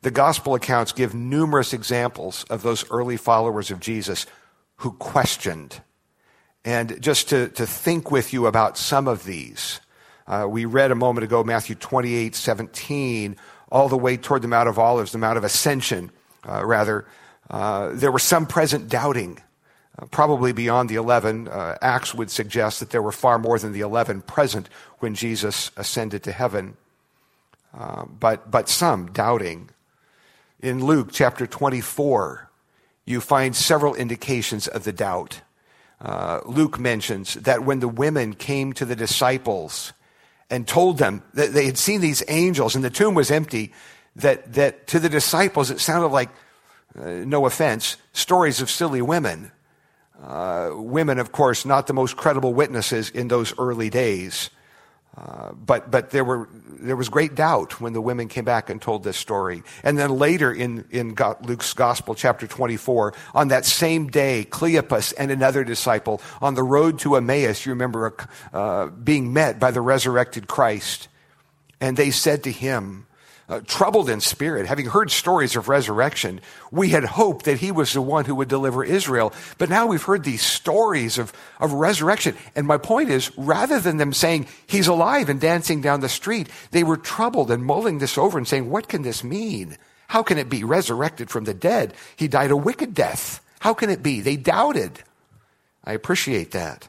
The 0.00 0.10
gospel 0.10 0.54
accounts 0.54 0.92
give 0.92 1.14
numerous 1.14 1.72
examples 1.72 2.44
of 2.44 2.62
those 2.62 2.90
early 2.90 3.16
followers 3.16 3.70
of 3.70 3.80
Jesus 3.80 4.26
who 4.76 4.92
questioned 4.92 5.80
and 6.64 7.00
just 7.02 7.30
to, 7.30 7.48
to 7.50 7.66
think 7.66 8.10
with 8.10 8.32
you 8.32 8.46
about 8.46 8.78
some 8.78 9.08
of 9.08 9.24
these, 9.24 9.80
uh, 10.26 10.46
we 10.48 10.64
read 10.64 10.92
a 10.92 10.94
moment 10.94 11.24
ago 11.24 11.42
Matthew 11.42 11.74
28 11.74 12.34
17, 12.34 13.36
all 13.70 13.88
the 13.88 13.96
way 13.96 14.16
toward 14.16 14.42
the 14.42 14.48
Mount 14.48 14.68
of 14.68 14.78
Olives, 14.78 15.12
the 15.12 15.18
Mount 15.18 15.38
of 15.38 15.44
Ascension, 15.44 16.10
uh, 16.48 16.64
rather. 16.64 17.06
Uh, 17.50 17.90
there 17.92 18.12
were 18.12 18.18
some 18.18 18.46
present 18.46 18.88
doubting, 18.88 19.38
uh, 19.98 20.06
probably 20.06 20.52
beyond 20.52 20.88
the 20.88 20.94
11. 20.94 21.48
Uh, 21.48 21.76
Acts 21.82 22.14
would 22.14 22.30
suggest 22.30 22.80
that 22.80 22.90
there 22.90 23.02
were 23.02 23.12
far 23.12 23.38
more 23.38 23.58
than 23.58 23.72
the 23.72 23.80
11 23.80 24.22
present 24.22 24.68
when 25.00 25.14
Jesus 25.14 25.70
ascended 25.76 26.22
to 26.22 26.32
heaven, 26.32 26.76
uh, 27.76 28.04
but, 28.04 28.50
but 28.50 28.68
some 28.68 29.12
doubting. 29.12 29.70
In 30.60 30.84
Luke 30.84 31.08
chapter 31.10 31.46
24, 31.46 32.48
you 33.04 33.20
find 33.20 33.54
several 33.54 33.94
indications 33.94 34.68
of 34.68 34.84
the 34.84 34.92
doubt. 34.92 35.40
Uh, 36.00 36.40
Luke 36.46 36.78
mentions 36.78 37.34
that 37.34 37.64
when 37.64 37.80
the 37.80 37.88
women 37.88 38.34
came 38.34 38.72
to 38.72 38.84
the 38.84 38.96
disciples 38.96 39.92
and 40.50 40.66
told 40.66 40.98
them 40.98 41.22
that 41.34 41.52
they 41.52 41.66
had 41.66 41.78
seen 41.78 42.00
these 42.00 42.22
angels 42.28 42.74
and 42.74 42.84
the 42.84 42.90
tomb 42.90 43.14
was 43.14 43.30
empty, 43.30 43.72
that, 44.16 44.52
that 44.54 44.86
to 44.88 44.98
the 44.98 45.08
disciples 45.08 45.70
it 45.70 45.80
sounded 45.80 46.08
like, 46.08 46.28
uh, 46.98 47.24
no 47.24 47.46
offense, 47.46 47.96
stories 48.12 48.60
of 48.60 48.70
silly 48.70 49.02
women. 49.02 49.52
Uh, 50.22 50.70
women, 50.74 51.18
of 51.18 51.32
course, 51.32 51.64
not 51.64 51.86
the 51.86 51.92
most 51.92 52.16
credible 52.16 52.54
witnesses 52.54 53.10
in 53.10 53.28
those 53.28 53.52
early 53.58 53.90
days. 53.90 54.50
Uh, 55.14 55.52
but 55.52 55.90
but 55.90 56.08
there 56.10 56.24
were 56.24 56.48
there 56.80 56.96
was 56.96 57.10
great 57.10 57.34
doubt 57.34 57.80
when 57.80 57.92
the 57.92 58.00
women 58.00 58.28
came 58.28 58.46
back 58.46 58.70
and 58.70 58.80
told 58.80 59.04
this 59.04 59.16
story. 59.16 59.62
And 59.84 59.98
then 59.98 60.16
later 60.16 60.50
in 60.50 60.86
in 60.90 61.14
Luke's 61.42 61.74
Gospel, 61.74 62.14
chapter 62.14 62.46
twenty 62.46 62.78
four, 62.78 63.12
on 63.34 63.48
that 63.48 63.66
same 63.66 64.06
day, 64.06 64.46
Cleopas 64.48 65.12
and 65.18 65.30
another 65.30 65.64
disciple 65.64 66.22
on 66.40 66.54
the 66.54 66.62
road 66.62 66.98
to 67.00 67.16
Emmaus, 67.16 67.66
you 67.66 67.72
remember 67.72 68.14
uh, 68.54 68.86
being 68.86 69.34
met 69.34 69.58
by 69.58 69.70
the 69.70 69.82
resurrected 69.82 70.48
Christ, 70.48 71.08
and 71.78 71.96
they 71.96 72.10
said 72.10 72.44
to 72.44 72.50
him, 72.50 73.06
uh, 73.48 73.60
troubled 73.66 74.08
in 74.08 74.20
spirit, 74.20 74.66
having 74.66 74.86
heard 74.86 75.10
stories 75.10 75.56
of 75.56 75.68
resurrection, 75.68 76.40
we 76.70 76.90
had 76.90 77.04
hoped 77.04 77.44
that 77.44 77.58
he 77.58 77.72
was 77.72 77.92
the 77.92 78.00
one 78.00 78.24
who 78.24 78.34
would 78.34 78.48
deliver 78.48 78.84
Israel. 78.84 79.32
But 79.58 79.68
now 79.68 79.86
we've 79.86 80.02
heard 80.02 80.24
these 80.24 80.42
stories 80.42 81.18
of, 81.18 81.32
of 81.60 81.72
resurrection. 81.72 82.36
And 82.54 82.66
my 82.66 82.78
point 82.78 83.10
is, 83.10 83.36
rather 83.36 83.80
than 83.80 83.96
them 83.96 84.12
saying 84.12 84.46
he's 84.66 84.86
alive 84.86 85.28
and 85.28 85.40
dancing 85.40 85.80
down 85.80 86.00
the 86.00 86.08
street, 86.08 86.48
they 86.70 86.84
were 86.84 86.96
troubled 86.96 87.50
and 87.50 87.64
mulling 87.64 87.98
this 87.98 88.16
over 88.16 88.38
and 88.38 88.46
saying, 88.46 88.70
what 88.70 88.88
can 88.88 89.02
this 89.02 89.24
mean? 89.24 89.76
How 90.08 90.22
can 90.22 90.38
it 90.38 90.48
be 90.48 90.64
resurrected 90.64 91.30
from 91.30 91.44
the 91.44 91.54
dead? 91.54 91.94
He 92.16 92.28
died 92.28 92.50
a 92.50 92.56
wicked 92.56 92.94
death. 92.94 93.40
How 93.60 93.74
can 93.74 93.90
it 93.90 94.02
be? 94.02 94.20
They 94.20 94.36
doubted. 94.36 95.02
I 95.84 95.92
appreciate 95.92 96.52
that. 96.52 96.88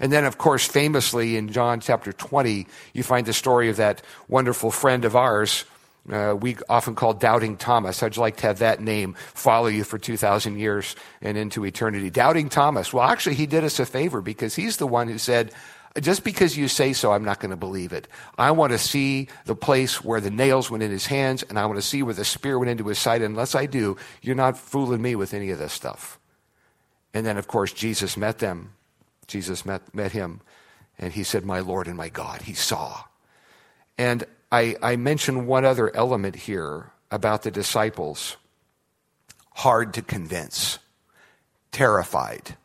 And 0.00 0.12
then, 0.12 0.24
of 0.24 0.36
course, 0.36 0.66
famously 0.66 1.36
in 1.36 1.52
John 1.52 1.80
chapter 1.80 2.12
20, 2.12 2.66
you 2.92 3.02
find 3.02 3.24
the 3.24 3.32
story 3.32 3.68
of 3.68 3.76
that 3.76 4.02
wonderful 4.26 4.72
friend 4.72 5.04
of 5.04 5.14
ours 5.14 5.64
uh, 6.10 6.36
we 6.38 6.56
often 6.68 6.94
call 6.94 7.14
Doubting 7.14 7.56
Thomas. 7.56 8.02
I'd 8.02 8.16
like 8.16 8.38
to 8.38 8.48
have 8.48 8.58
that 8.58 8.80
name 8.80 9.14
follow 9.34 9.68
you 9.68 9.84
for 9.84 9.98
2,000 9.98 10.58
years 10.58 10.96
and 11.20 11.38
into 11.38 11.64
eternity. 11.64 12.10
Doubting 12.10 12.48
Thomas. 12.48 12.92
Well, 12.92 13.04
actually, 13.04 13.36
he 13.36 13.46
did 13.46 13.62
us 13.62 13.78
a 13.78 13.86
favor 13.86 14.20
because 14.20 14.54
he's 14.54 14.78
the 14.78 14.86
one 14.86 15.08
who 15.08 15.18
said, 15.18 15.52
just 16.00 16.24
because 16.24 16.56
you 16.56 16.68
say 16.68 16.92
so, 16.94 17.12
I'm 17.12 17.24
not 17.24 17.38
going 17.38 17.50
to 17.50 17.56
believe 17.56 17.92
it. 17.92 18.08
I 18.38 18.50
want 18.52 18.72
to 18.72 18.78
see 18.78 19.28
the 19.44 19.54
place 19.54 20.02
where 20.02 20.20
the 20.20 20.30
nails 20.30 20.70
went 20.70 20.82
in 20.82 20.90
his 20.90 21.06
hands, 21.06 21.42
and 21.42 21.58
I 21.58 21.66
want 21.66 21.78
to 21.78 21.86
see 21.86 22.02
where 22.02 22.14
the 22.14 22.24
spear 22.24 22.58
went 22.58 22.70
into 22.70 22.88
his 22.88 22.98
side. 22.98 23.20
Unless 23.20 23.54
I 23.54 23.66
do, 23.66 23.96
you're 24.22 24.34
not 24.34 24.56
fooling 24.56 25.02
me 25.02 25.14
with 25.16 25.34
any 25.34 25.50
of 25.50 25.58
this 25.58 25.72
stuff. 25.72 26.18
And 27.12 27.26
then, 27.26 27.36
of 27.36 27.46
course, 27.46 27.72
Jesus 27.72 28.16
met 28.16 28.38
them. 28.38 28.72
Jesus 29.26 29.66
met, 29.66 29.94
met 29.94 30.12
him, 30.12 30.40
and 30.98 31.12
he 31.12 31.22
said, 31.22 31.44
My 31.44 31.60
Lord 31.60 31.86
and 31.86 31.96
my 31.96 32.08
God. 32.08 32.42
He 32.42 32.54
saw. 32.54 33.04
And 33.98 34.24
I, 34.52 34.76
I 34.82 34.96
mention 34.96 35.46
one 35.46 35.64
other 35.64 35.94
element 35.96 36.36
here 36.36 36.92
about 37.10 37.42
the 37.42 37.50
disciples 37.50 38.36
hard 39.54 39.94
to 39.94 40.02
convince, 40.02 40.78
terrified. 41.72 42.56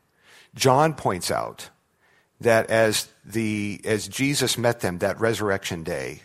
John 0.54 0.94
points 0.94 1.32
out 1.32 1.70
that 2.42 2.70
as, 2.70 3.08
the, 3.26 3.80
as 3.86 4.08
Jesus 4.10 4.58
met 4.58 4.82
them 4.82 4.98
that 5.00 5.20
resurrection 5.20 5.84
day, 5.84 6.24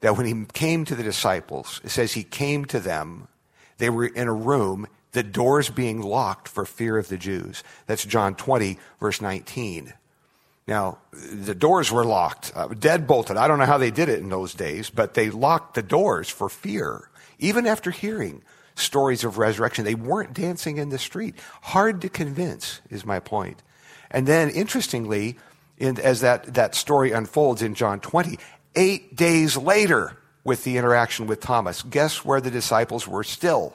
that 0.00 0.16
when 0.16 0.26
he 0.26 0.44
came 0.52 0.84
to 0.84 0.94
the 0.94 1.02
disciples, 1.02 1.80
it 1.82 1.90
says 1.90 2.12
he 2.12 2.22
came 2.22 2.64
to 2.66 2.78
them, 2.78 3.26
they 3.78 3.90
were 3.90 4.06
in 4.06 4.28
a 4.28 4.32
room, 4.32 4.86
the 5.12 5.24
doors 5.24 5.68
being 5.68 6.00
locked 6.00 6.46
for 6.46 6.64
fear 6.64 6.96
of 6.96 7.08
the 7.08 7.18
Jews. 7.18 7.64
That's 7.86 8.04
John 8.04 8.36
20, 8.36 8.78
verse 9.00 9.20
19. 9.20 9.94
Now, 10.66 10.98
the 11.12 11.54
doors 11.54 11.92
were 11.92 12.04
locked, 12.04 12.52
uh, 12.54 12.68
dead 12.68 13.06
bolted. 13.06 13.36
I 13.36 13.46
don't 13.46 13.58
know 13.58 13.66
how 13.66 13.78
they 13.78 13.92
did 13.92 14.08
it 14.08 14.18
in 14.18 14.28
those 14.28 14.52
days, 14.52 14.90
but 14.90 15.14
they 15.14 15.30
locked 15.30 15.74
the 15.74 15.82
doors 15.82 16.28
for 16.28 16.48
fear. 16.48 17.08
Even 17.38 17.66
after 17.66 17.90
hearing 17.92 18.42
stories 18.74 19.22
of 19.22 19.38
resurrection, 19.38 19.84
they 19.84 19.94
weren't 19.94 20.34
dancing 20.34 20.78
in 20.78 20.88
the 20.88 20.98
street. 20.98 21.36
Hard 21.62 22.00
to 22.00 22.08
convince, 22.08 22.80
is 22.90 23.06
my 23.06 23.20
point. 23.20 23.62
And 24.10 24.26
then, 24.26 24.50
interestingly, 24.50 25.36
in, 25.78 26.00
as 26.00 26.20
that, 26.22 26.54
that 26.54 26.74
story 26.74 27.12
unfolds 27.12 27.62
in 27.62 27.74
John 27.74 28.00
20, 28.00 28.38
eight 28.74 29.14
days 29.14 29.56
later, 29.56 30.16
with 30.46 30.62
the 30.62 30.78
interaction 30.78 31.26
with 31.26 31.40
Thomas, 31.40 31.82
guess 31.82 32.24
where 32.24 32.40
the 32.40 32.52
disciples 32.52 33.06
were 33.06 33.24
still? 33.24 33.74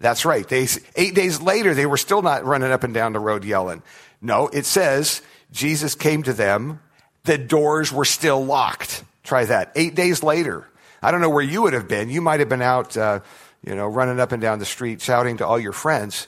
That's 0.00 0.24
right. 0.24 0.46
They, 0.46 0.66
eight 0.96 1.14
days 1.14 1.40
later, 1.40 1.74
they 1.74 1.86
were 1.86 1.96
still 1.96 2.22
not 2.22 2.44
running 2.44 2.72
up 2.72 2.82
and 2.82 2.92
down 2.92 3.12
the 3.12 3.20
road 3.20 3.44
yelling. 3.44 3.82
No, 4.20 4.48
it 4.48 4.66
says 4.66 5.22
Jesus 5.52 5.94
came 5.94 6.22
to 6.24 6.32
them. 6.32 6.80
The 7.24 7.38
doors 7.38 7.92
were 7.92 8.04
still 8.04 8.44
locked. 8.44 9.04
Try 9.22 9.44
that. 9.44 9.72
Eight 9.76 9.94
days 9.94 10.22
later. 10.22 10.66
I 11.02 11.10
don't 11.10 11.20
know 11.20 11.30
where 11.30 11.42
you 11.42 11.62
would 11.62 11.72
have 11.72 11.88
been. 11.88 12.10
You 12.10 12.20
might 12.20 12.40
have 12.40 12.48
been 12.48 12.62
out, 12.62 12.96
uh, 12.96 13.20
you 13.64 13.74
know, 13.74 13.86
running 13.86 14.18
up 14.18 14.32
and 14.32 14.40
down 14.40 14.58
the 14.58 14.64
street 14.64 15.00
shouting 15.00 15.36
to 15.36 15.46
all 15.46 15.58
your 15.58 15.72
friends. 15.72 16.26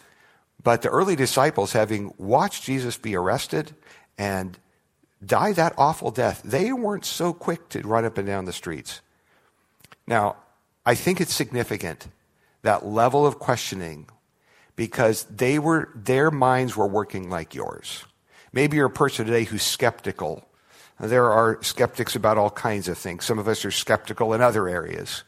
But 0.63 0.83
the 0.83 0.89
early 0.89 1.17
disciples, 1.17 1.73
having 1.73 2.15
watched 2.19 2.65
Jesus 2.65 2.97
be 2.97 3.15
arrested 3.17 3.75
and 4.19 4.59
die 5.25 5.53
that 5.53 5.75
awful 5.79 6.11
death, 6.11 6.43
they 6.45 6.73
weren't 6.73 7.05
so 7.05 7.33
quick 7.33 7.69
to 7.71 7.81
run 7.81 8.05
up 8.05 8.19
and 8.19 8.27
down 8.27 8.45
the 8.45 8.53
streets. 8.53 9.01
Now, 10.07 10.37
I 10.85 10.95
think 10.95 11.21
it's 11.21 11.35
significant 11.35 12.09
that 12.63 12.85
level 12.85 13.27
of 13.27 13.39
questioning 13.39 14.09
because 14.77 15.25
they 15.25 15.59
were, 15.59 15.91
their 15.95 16.31
minds 16.31 16.77
were 16.77 16.87
working 16.87 17.31
like 17.31 17.55
yours. 17.55 18.05
Maybe 18.55 18.77
you're 18.77 18.87
a 18.87 18.91
person 18.91 19.27
today 19.27 19.43
who's 19.43 19.65
skeptical. 19.65 20.47
There 21.01 21.33
are 21.33 21.61
skeptics 21.65 22.15
about 22.15 22.39
all 22.39 22.51
kinds 22.51 22.87
of 22.87 22.97
things. 22.97 23.25
Some 23.25 23.41
of 23.41 23.49
us 23.49 23.65
are 23.65 23.73
skeptical 23.73 24.33
in 24.33 24.41
other 24.41 24.69
areas. 24.69 25.25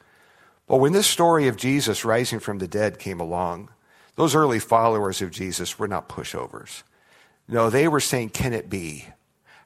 But 0.69 0.77
when 0.77 0.93
this 0.93 1.09
story 1.09 1.49
of 1.49 1.57
Jesus 1.57 2.05
rising 2.05 2.39
from 2.39 2.59
the 2.59 2.69
dead 2.69 3.01
came 3.01 3.19
along, 3.19 3.71
those 4.15 4.37
early 4.37 4.61
followers 4.61 5.23
of 5.23 5.33
Jesus 5.33 5.77
were 5.77 5.89
not 5.89 6.09
pushovers. 6.09 6.85
No, 7.49 7.69
they 7.69 7.89
were 7.89 7.99
saying, 7.99 8.31
Can 8.31 8.53
it 8.53 8.71
be? 8.71 9.07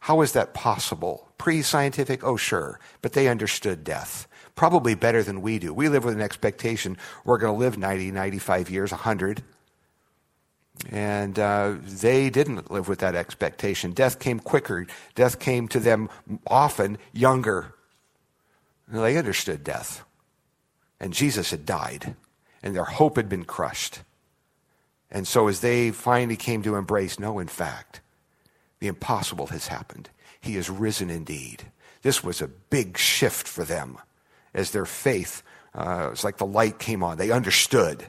How 0.01 0.23
is 0.23 0.33
that 0.33 0.55
possible? 0.55 1.29
Pre 1.37 1.61
scientific? 1.61 2.25
Oh, 2.25 2.39
sure. 2.39 2.81
But 3.03 3.13
they 3.13 3.29
understood 3.29 3.85
death. 3.85 4.27
Probably 4.55 4.95
better 4.95 5.23
than 5.23 5.43
we 5.43 5.59
do. 5.59 5.75
We 5.75 5.91
live 5.91 6.05
with 6.05 6.15
an 6.15 6.23
expectation 6.23 6.97
we're 7.27 7.37
going 7.37 7.53
to 7.53 7.59
live 7.59 7.77
90, 7.77 8.11
95 8.11 8.71
years, 8.71 8.91
100. 8.91 9.43
And 10.89 11.39
uh, 11.39 11.75
they 11.83 12.31
didn't 12.31 12.71
live 12.71 12.89
with 12.89 13.01
that 13.01 13.15
expectation. 13.15 13.93
Death 13.93 14.19
came 14.19 14.41
quicker. 14.41 14.87
Death 15.15 15.39
came 15.39 15.69
to 15.69 15.81
them 15.81 16.09
often 16.47 16.99
younger. 17.13 17.75
And 18.91 19.01
they 19.01 19.17
understood 19.19 19.63
death. 19.63 20.05
And 20.99 21.13
Jesus 21.13 21.51
had 21.51 21.65
died, 21.65 22.15
and 22.63 22.75
their 22.75 22.85
hope 22.85 23.17
had 23.17 23.29
been 23.29 23.45
crushed. 23.45 24.01
And 25.11 25.27
so, 25.27 25.49
as 25.49 25.61
they 25.61 25.91
finally 25.91 26.37
came 26.37 26.63
to 26.63 26.77
embrace, 26.77 27.19
no, 27.19 27.39
in 27.39 27.49
fact, 27.49 28.01
the 28.79 28.87
impossible 28.87 29.49
has 29.49 29.69
happened. 29.69 30.09
He 30.41 30.57
is 30.57 30.71
risen 30.71 31.11
indeed. 31.11 31.65
This 32.03 32.23
was 32.23 32.41
a 32.41 32.49
big 32.49 32.97
shift 32.97 33.47
for 33.47 33.65
them 33.65 33.99
as 34.55 34.71
their 34.71 34.87
faith, 34.87 35.43
uh, 35.75 36.09
it's 36.13 36.25
like 36.25 36.39
the 36.39 36.47
light 36.47 36.79
came 36.79 37.03
on. 37.03 37.17
They 37.17 37.31
understood. 37.31 38.07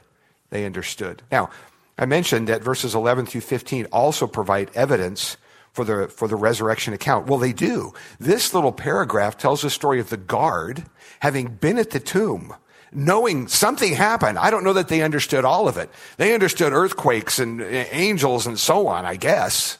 They 0.50 0.64
understood. 0.64 1.22
Now, 1.30 1.50
I 1.98 2.06
mentioned 2.06 2.48
that 2.48 2.62
verses 2.62 2.94
11 2.94 3.26
through 3.26 3.42
15 3.42 3.86
also 3.86 4.26
provide 4.26 4.70
evidence 4.74 5.36
for 5.72 5.84
the, 5.84 6.08
for 6.08 6.28
the 6.28 6.36
resurrection 6.36 6.94
account. 6.94 7.26
Well, 7.26 7.38
they 7.38 7.52
do. 7.52 7.92
This 8.18 8.54
little 8.54 8.72
paragraph 8.72 9.38
tells 9.38 9.62
the 9.62 9.70
story 9.70 10.00
of 10.00 10.10
the 10.10 10.16
guard 10.16 10.84
having 11.20 11.48
been 11.48 11.78
at 11.78 11.90
the 11.90 12.00
tomb, 12.00 12.54
knowing 12.92 13.48
something 13.48 13.94
happened. 13.94 14.38
I 14.38 14.50
don't 14.50 14.64
know 14.64 14.74
that 14.74 14.88
they 14.88 15.02
understood 15.02 15.44
all 15.44 15.68
of 15.68 15.76
it. 15.76 15.90
They 16.16 16.34
understood 16.34 16.72
earthquakes 16.72 17.38
and 17.38 17.60
eh, 17.60 17.86
angels 17.90 18.46
and 18.46 18.58
so 18.58 18.86
on, 18.86 19.04
I 19.04 19.16
guess. 19.16 19.78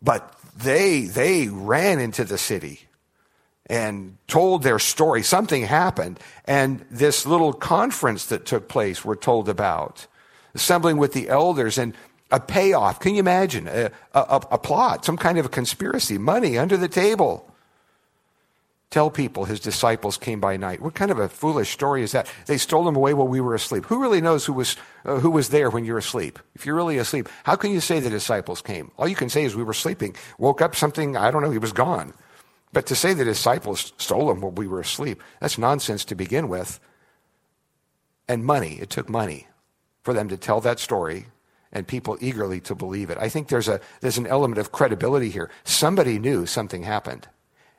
But 0.00 0.34
they, 0.56 1.02
they 1.02 1.48
ran 1.48 1.98
into 1.98 2.24
the 2.24 2.38
city 2.38 2.82
and 3.66 4.16
told 4.28 4.62
their 4.62 4.78
story. 4.78 5.22
Something 5.22 5.64
happened. 5.64 6.20
And 6.44 6.84
this 6.90 7.26
little 7.26 7.52
conference 7.52 8.26
that 8.26 8.46
took 8.46 8.68
place, 8.68 9.04
we're 9.04 9.16
told 9.16 9.48
about, 9.48 10.06
assembling 10.54 10.96
with 10.96 11.12
the 11.12 11.28
elders 11.28 11.78
and 11.78 11.94
a 12.30 12.40
payoff. 12.40 13.00
Can 13.00 13.14
you 13.14 13.20
imagine? 13.20 13.68
A, 13.68 13.90
a, 14.14 14.42
a 14.52 14.58
plot, 14.58 15.04
some 15.04 15.16
kind 15.16 15.38
of 15.38 15.46
a 15.46 15.48
conspiracy, 15.48 16.18
money 16.18 16.58
under 16.58 16.76
the 16.76 16.88
table. 16.88 17.44
Tell 18.90 19.10
people 19.10 19.44
his 19.44 19.60
disciples 19.60 20.16
came 20.16 20.40
by 20.40 20.56
night. 20.56 20.80
What 20.80 20.94
kind 20.94 21.10
of 21.10 21.18
a 21.18 21.28
foolish 21.28 21.70
story 21.70 22.02
is 22.02 22.12
that? 22.12 22.26
They 22.46 22.56
stole 22.56 22.88
him 22.88 22.96
away 22.96 23.12
while 23.12 23.28
we 23.28 23.40
were 23.40 23.54
asleep. 23.54 23.84
Who 23.86 24.00
really 24.00 24.22
knows 24.22 24.46
who 24.46 24.54
was, 24.54 24.76
uh, 25.04 25.18
who 25.18 25.30
was 25.30 25.50
there 25.50 25.68
when 25.68 25.84
you're 25.84 25.98
asleep? 25.98 26.38
If 26.54 26.64
you're 26.64 26.74
really 26.74 26.96
asleep, 26.96 27.28
how 27.44 27.56
can 27.56 27.70
you 27.70 27.80
say 27.80 28.00
the 28.00 28.08
disciples 28.08 28.62
came? 28.62 28.90
All 28.96 29.06
you 29.06 29.14
can 29.14 29.28
say 29.28 29.44
is 29.44 29.54
we 29.54 29.62
were 29.62 29.74
sleeping. 29.74 30.16
Woke 30.38 30.62
up 30.62 30.74
something, 30.74 31.18
I 31.18 31.30
don't 31.30 31.42
know, 31.42 31.50
he 31.50 31.58
was 31.58 31.72
gone. 31.72 32.14
But 32.72 32.86
to 32.86 32.94
say 32.94 33.12
the 33.12 33.24
disciples 33.24 33.92
stole 33.98 34.30
him 34.30 34.40
while 34.40 34.52
we 34.52 34.66
were 34.66 34.80
asleep, 34.80 35.22
that's 35.40 35.58
nonsense 35.58 36.06
to 36.06 36.14
begin 36.14 36.48
with. 36.48 36.80
And 38.26 38.44
money, 38.44 38.78
it 38.80 38.88
took 38.88 39.08
money 39.08 39.48
for 40.02 40.14
them 40.14 40.28
to 40.28 40.36
tell 40.36 40.60
that 40.60 40.78
story 40.78 41.26
and 41.72 41.86
people 41.86 42.16
eagerly 42.20 42.60
to 42.60 42.74
believe 42.74 43.10
it. 43.10 43.18
I 43.20 43.28
think 43.28 43.48
there's, 43.48 43.68
a, 43.68 43.80
there's 44.00 44.18
an 44.18 44.26
element 44.26 44.58
of 44.58 44.72
credibility 44.72 45.28
here. 45.28 45.50
Somebody 45.64 46.18
knew 46.18 46.46
something 46.46 46.82
happened. 46.82 47.28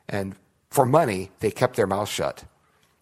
And 0.07 0.35
for 0.69 0.85
money, 0.85 1.31
they 1.39 1.51
kept 1.51 1.75
their 1.75 1.87
mouth 1.87 2.09
shut. 2.09 2.43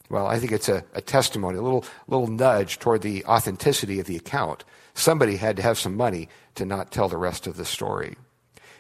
Well, 0.10 0.28
I 0.28 0.40
think 0.40 0.54
it's 0.54 0.70
a, 0.70 0.86
a 0.94 1.02
testimony, 1.02 1.58
a 1.58 1.62
little, 1.62 1.84
little 2.08 2.28
nudge 2.28 2.80
toward 2.80 3.02
the 3.02 3.26
authenticity 3.26 4.00
of 4.00 4.06
the 4.06 4.16
account. 4.16 4.64
Somebody 4.94 5.36
had 5.36 5.58
to 5.58 5.62
have 5.62 5.78
some 5.78 5.98
money 5.98 6.30
to 6.56 6.66
not 6.66 6.92
tell 6.92 7.10
the 7.10 7.18
rest 7.18 7.46
of 7.48 7.58
the 7.58 7.66
story. 7.66 8.16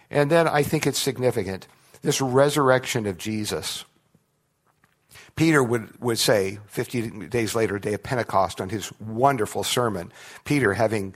And 0.09 0.31
then 0.31 0.47
I 0.47 0.63
think 0.63 0.87
it's 0.87 0.99
significant 0.99 1.67
this 2.01 2.21
resurrection 2.21 3.05
of 3.05 3.17
Jesus. 3.17 3.83
Peter 5.37 5.63
would, 5.63 6.01
would 6.01 6.17
say, 6.17 6.57
50 6.65 7.27
days 7.27 7.53
later, 7.53 7.77
day 7.77 7.93
of 7.93 8.01
Pentecost, 8.01 8.59
on 8.59 8.69
his 8.69 8.91
wonderful 8.99 9.63
sermon, 9.63 10.11
Peter 10.43 10.73
having 10.73 11.15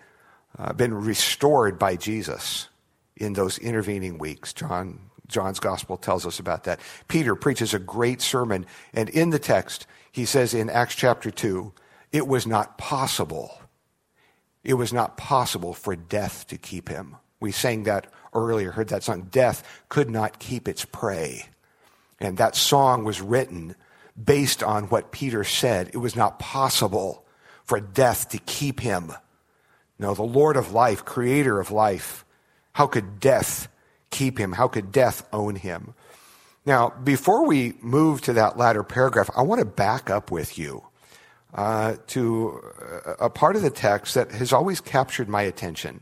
uh, 0.57 0.71
been 0.73 0.93
restored 0.93 1.79
by 1.79 1.95
Jesus 1.95 2.69
in 3.17 3.33
those 3.33 3.57
intervening 3.57 4.19
weeks. 4.19 4.53
John, 4.53 4.99
John's 5.27 5.59
gospel 5.59 5.97
tells 5.97 6.27
us 6.27 6.39
about 6.39 6.65
that. 6.65 6.79
Peter 7.07 7.33
preaches 7.33 7.73
a 7.73 7.79
great 7.79 8.21
sermon, 8.21 8.67
and 8.93 9.09
in 9.09 9.31
the 9.31 9.39
text, 9.39 9.87
he 10.11 10.25
says 10.25 10.53
in 10.53 10.69
Acts 10.69 10.95
chapter 10.95 11.31
2, 11.31 11.73
it 12.11 12.27
was 12.27 12.45
not 12.45 12.77
possible. 12.77 13.59
It 14.63 14.75
was 14.75 14.93
not 14.93 15.17
possible 15.17 15.73
for 15.73 15.95
death 15.95 16.45
to 16.49 16.57
keep 16.59 16.89
him. 16.89 17.15
We 17.39 17.51
sang 17.51 17.83
that 17.83 18.05
earlier, 18.35 18.69
heard 18.69 18.89
that 18.89 19.01
song, 19.01 19.29
Death 19.31 19.63
Could 19.89 20.11
Not 20.11 20.37
Keep 20.37 20.67
Its 20.67 20.85
Prey. 20.85 21.45
And 22.19 22.37
that 22.37 22.55
song 22.55 23.03
was 23.03 23.19
written 23.19 23.75
based 24.23 24.61
on 24.63 24.85
what 24.85 25.11
Peter 25.11 25.43
said. 25.43 25.89
It 25.93 25.97
was 25.97 26.15
not 26.15 26.39
possible 26.39 27.25
for 27.63 27.79
death 27.79 28.29
to 28.29 28.37
keep 28.39 28.79
him. 28.79 29.13
No, 29.97 30.13
the 30.13 30.23
Lord 30.23 30.57
of 30.57 30.73
life, 30.73 31.05
creator 31.05 31.59
of 31.59 31.71
life, 31.71 32.25
how 32.73 32.87
could 32.87 33.19
death 33.19 33.67
keep 34.09 34.37
him? 34.37 34.53
How 34.53 34.67
could 34.67 34.91
death 34.91 35.27
own 35.31 35.55
him? 35.55 35.93
Now, 36.65 36.89
before 36.89 37.47
we 37.47 37.73
move 37.81 38.21
to 38.21 38.33
that 38.33 38.57
latter 38.57 38.83
paragraph, 38.83 39.29
I 39.35 39.41
want 39.41 39.59
to 39.59 39.65
back 39.65 40.09
up 40.09 40.31
with 40.31 40.57
you 40.57 40.83
uh, 41.53 41.95
to 42.07 42.61
a 43.19 43.29
part 43.29 43.55
of 43.55 43.61
the 43.61 43.69
text 43.69 44.15
that 44.15 44.31
has 44.31 44.53
always 44.53 44.79
captured 44.79 45.27
my 45.27 45.41
attention. 45.41 46.01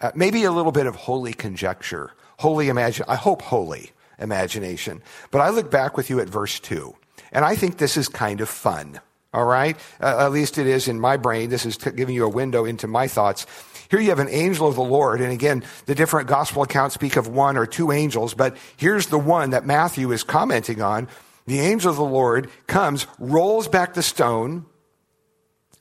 Uh, 0.00 0.10
maybe 0.14 0.44
a 0.44 0.50
little 0.50 0.72
bit 0.72 0.86
of 0.86 0.96
holy 0.96 1.32
conjecture, 1.32 2.12
holy 2.38 2.68
imagine. 2.68 3.04
I 3.08 3.14
hope 3.14 3.42
holy 3.42 3.92
imagination. 4.18 5.02
But 5.30 5.40
I 5.40 5.50
look 5.50 5.70
back 5.70 5.96
with 5.96 6.10
you 6.10 6.20
at 6.20 6.28
verse 6.28 6.58
two, 6.58 6.96
and 7.32 7.44
I 7.44 7.56
think 7.56 7.78
this 7.78 7.96
is 7.96 8.08
kind 8.08 8.40
of 8.40 8.48
fun. 8.48 9.00
All 9.34 9.44
right, 9.46 9.76
uh, 10.00 10.26
at 10.26 10.32
least 10.32 10.58
it 10.58 10.66
is 10.66 10.88
in 10.88 11.00
my 11.00 11.16
brain. 11.16 11.48
This 11.48 11.64
is 11.64 11.78
t- 11.78 11.90
giving 11.90 12.14
you 12.14 12.26
a 12.26 12.28
window 12.28 12.66
into 12.66 12.86
my 12.86 13.08
thoughts. 13.08 13.46
Here 13.88 13.98
you 13.98 14.10
have 14.10 14.18
an 14.18 14.28
angel 14.28 14.68
of 14.68 14.74
the 14.74 14.82
Lord, 14.82 15.22
and 15.22 15.32
again, 15.32 15.64
the 15.86 15.94
different 15.94 16.28
gospel 16.28 16.62
accounts 16.62 16.94
speak 16.94 17.16
of 17.16 17.28
one 17.28 17.56
or 17.56 17.66
two 17.66 17.92
angels, 17.92 18.34
but 18.34 18.56
here's 18.76 19.06
the 19.06 19.18
one 19.18 19.50
that 19.50 19.64
Matthew 19.64 20.12
is 20.12 20.22
commenting 20.22 20.82
on. 20.82 21.08
The 21.46 21.60
angel 21.60 21.90
of 21.90 21.96
the 21.96 22.04
Lord 22.04 22.50
comes, 22.66 23.06
rolls 23.18 23.68
back 23.68 23.94
the 23.94 24.02
stone, 24.02 24.66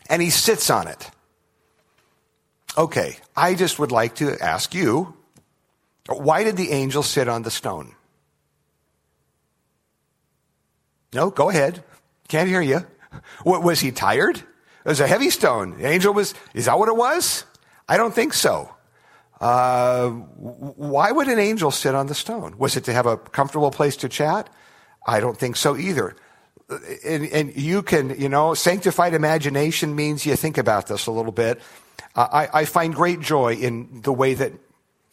and 0.09 0.21
he 0.21 0.29
sits 0.29 0.69
on 0.69 0.87
it. 0.87 1.09
Okay, 2.77 3.17
I 3.35 3.53
just 3.53 3.79
would 3.79 3.91
like 3.91 4.15
to 4.15 4.37
ask 4.41 4.73
you 4.73 5.15
why 6.07 6.43
did 6.43 6.57
the 6.57 6.71
angel 6.71 7.03
sit 7.03 7.27
on 7.27 7.43
the 7.43 7.51
stone? 7.51 7.95
No, 11.13 11.29
go 11.29 11.49
ahead. 11.49 11.83
Can't 12.27 12.47
hear 12.47 12.61
you. 12.61 12.85
What, 13.43 13.63
was 13.63 13.79
he 13.79 13.91
tired? 13.91 14.37
It 14.37 14.45
was 14.85 14.99
a 14.99 15.07
heavy 15.07 15.29
stone. 15.29 15.77
The 15.77 15.87
angel 15.87 16.13
was, 16.13 16.33
is 16.53 16.65
that 16.65 16.79
what 16.79 16.87
it 16.87 16.95
was? 16.95 17.45
I 17.87 17.97
don't 17.97 18.13
think 18.13 18.33
so. 18.33 18.73
Uh, 19.39 20.09
why 20.09 21.11
would 21.11 21.27
an 21.27 21.39
angel 21.39 21.71
sit 21.71 21.95
on 21.95 22.07
the 22.07 22.15
stone? 22.15 22.57
Was 22.57 22.77
it 22.77 22.85
to 22.85 22.93
have 22.93 23.05
a 23.05 23.17
comfortable 23.17 23.71
place 23.71 23.97
to 23.97 24.09
chat? 24.09 24.49
I 25.05 25.19
don't 25.19 25.37
think 25.37 25.55
so 25.55 25.75
either. 25.75 26.15
And, 27.03 27.25
and 27.27 27.55
you 27.55 27.81
can, 27.81 28.17
you 28.19 28.29
know, 28.29 28.53
sanctified 28.53 29.13
imagination 29.13 29.95
means 29.95 30.25
you 30.25 30.35
think 30.35 30.57
about 30.57 30.87
this 30.87 31.07
a 31.07 31.11
little 31.11 31.31
bit. 31.31 31.59
I, 32.15 32.49
I 32.53 32.65
find 32.65 32.93
great 32.93 33.19
joy 33.19 33.55
in 33.55 34.01
the 34.01 34.13
way 34.13 34.35
that, 34.35 34.53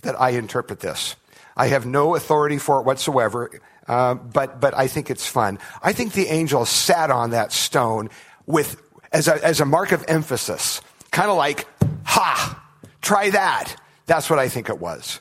that 0.02 0.20
I 0.20 0.30
interpret 0.30 0.80
this. 0.80 1.16
I 1.58 1.66
have 1.68 1.84
no 1.84 2.14
authority 2.14 2.56
for 2.58 2.80
it 2.80 2.86
whatsoever, 2.86 3.50
uh, 3.88 4.14
but, 4.14 4.60
but 4.60 4.74
I 4.74 4.86
think 4.86 5.10
it's 5.10 5.26
fun. 5.26 5.58
I 5.82 5.92
think 5.92 6.12
the 6.12 6.28
angel 6.28 6.64
sat 6.64 7.10
on 7.10 7.30
that 7.30 7.52
stone 7.52 8.10
with, 8.46 8.80
as 9.12 9.26
a, 9.26 9.44
as 9.44 9.60
a 9.60 9.64
mark 9.64 9.90
of 9.90 10.04
emphasis, 10.06 10.80
kind 11.10 11.28
of 11.28 11.36
like, 11.36 11.66
ha, 12.04 12.64
try 13.02 13.30
that. 13.30 13.74
That's 14.06 14.30
what 14.30 14.38
I 14.38 14.48
think 14.48 14.68
it 14.68 14.78
was. 14.78 15.20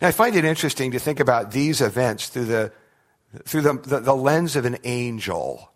And 0.00 0.08
I 0.08 0.12
find 0.12 0.34
it 0.34 0.44
interesting 0.44 0.92
to 0.92 0.98
think 0.98 1.20
about 1.20 1.52
these 1.52 1.80
events 1.80 2.28
through 2.28 2.46
the, 2.46 2.72
through 3.44 3.62
the, 3.62 3.74
the, 3.74 4.00
the 4.00 4.16
lens 4.16 4.56
of 4.56 4.64
an 4.64 4.78
angel. 4.84 5.70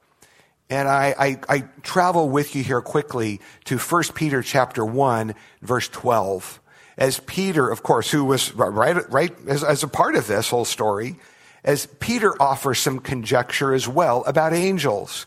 And 0.70 0.88
I, 0.88 1.14
I, 1.18 1.40
I, 1.48 1.58
travel 1.82 2.28
with 2.28 2.54
you 2.54 2.62
here 2.62 2.80
quickly 2.80 3.40
to 3.64 3.76
1 3.76 4.02
Peter 4.14 4.40
chapter 4.40 4.84
1, 4.84 5.34
verse 5.62 5.88
12. 5.88 6.59
As 7.00 7.18
Peter, 7.20 7.68
of 7.68 7.82
course, 7.82 8.10
who 8.10 8.24
was 8.24 8.54
right, 8.54 9.10
right 9.10 9.34
as, 9.48 9.64
as 9.64 9.82
a 9.82 9.88
part 9.88 10.14
of 10.14 10.28
this 10.28 10.50
whole 10.50 10.66
story, 10.66 11.16
as 11.64 11.86
Peter 11.98 12.40
offers 12.40 12.78
some 12.78 13.00
conjecture 13.00 13.74
as 13.74 13.88
well 13.88 14.22
about 14.24 14.52
angels. 14.52 15.26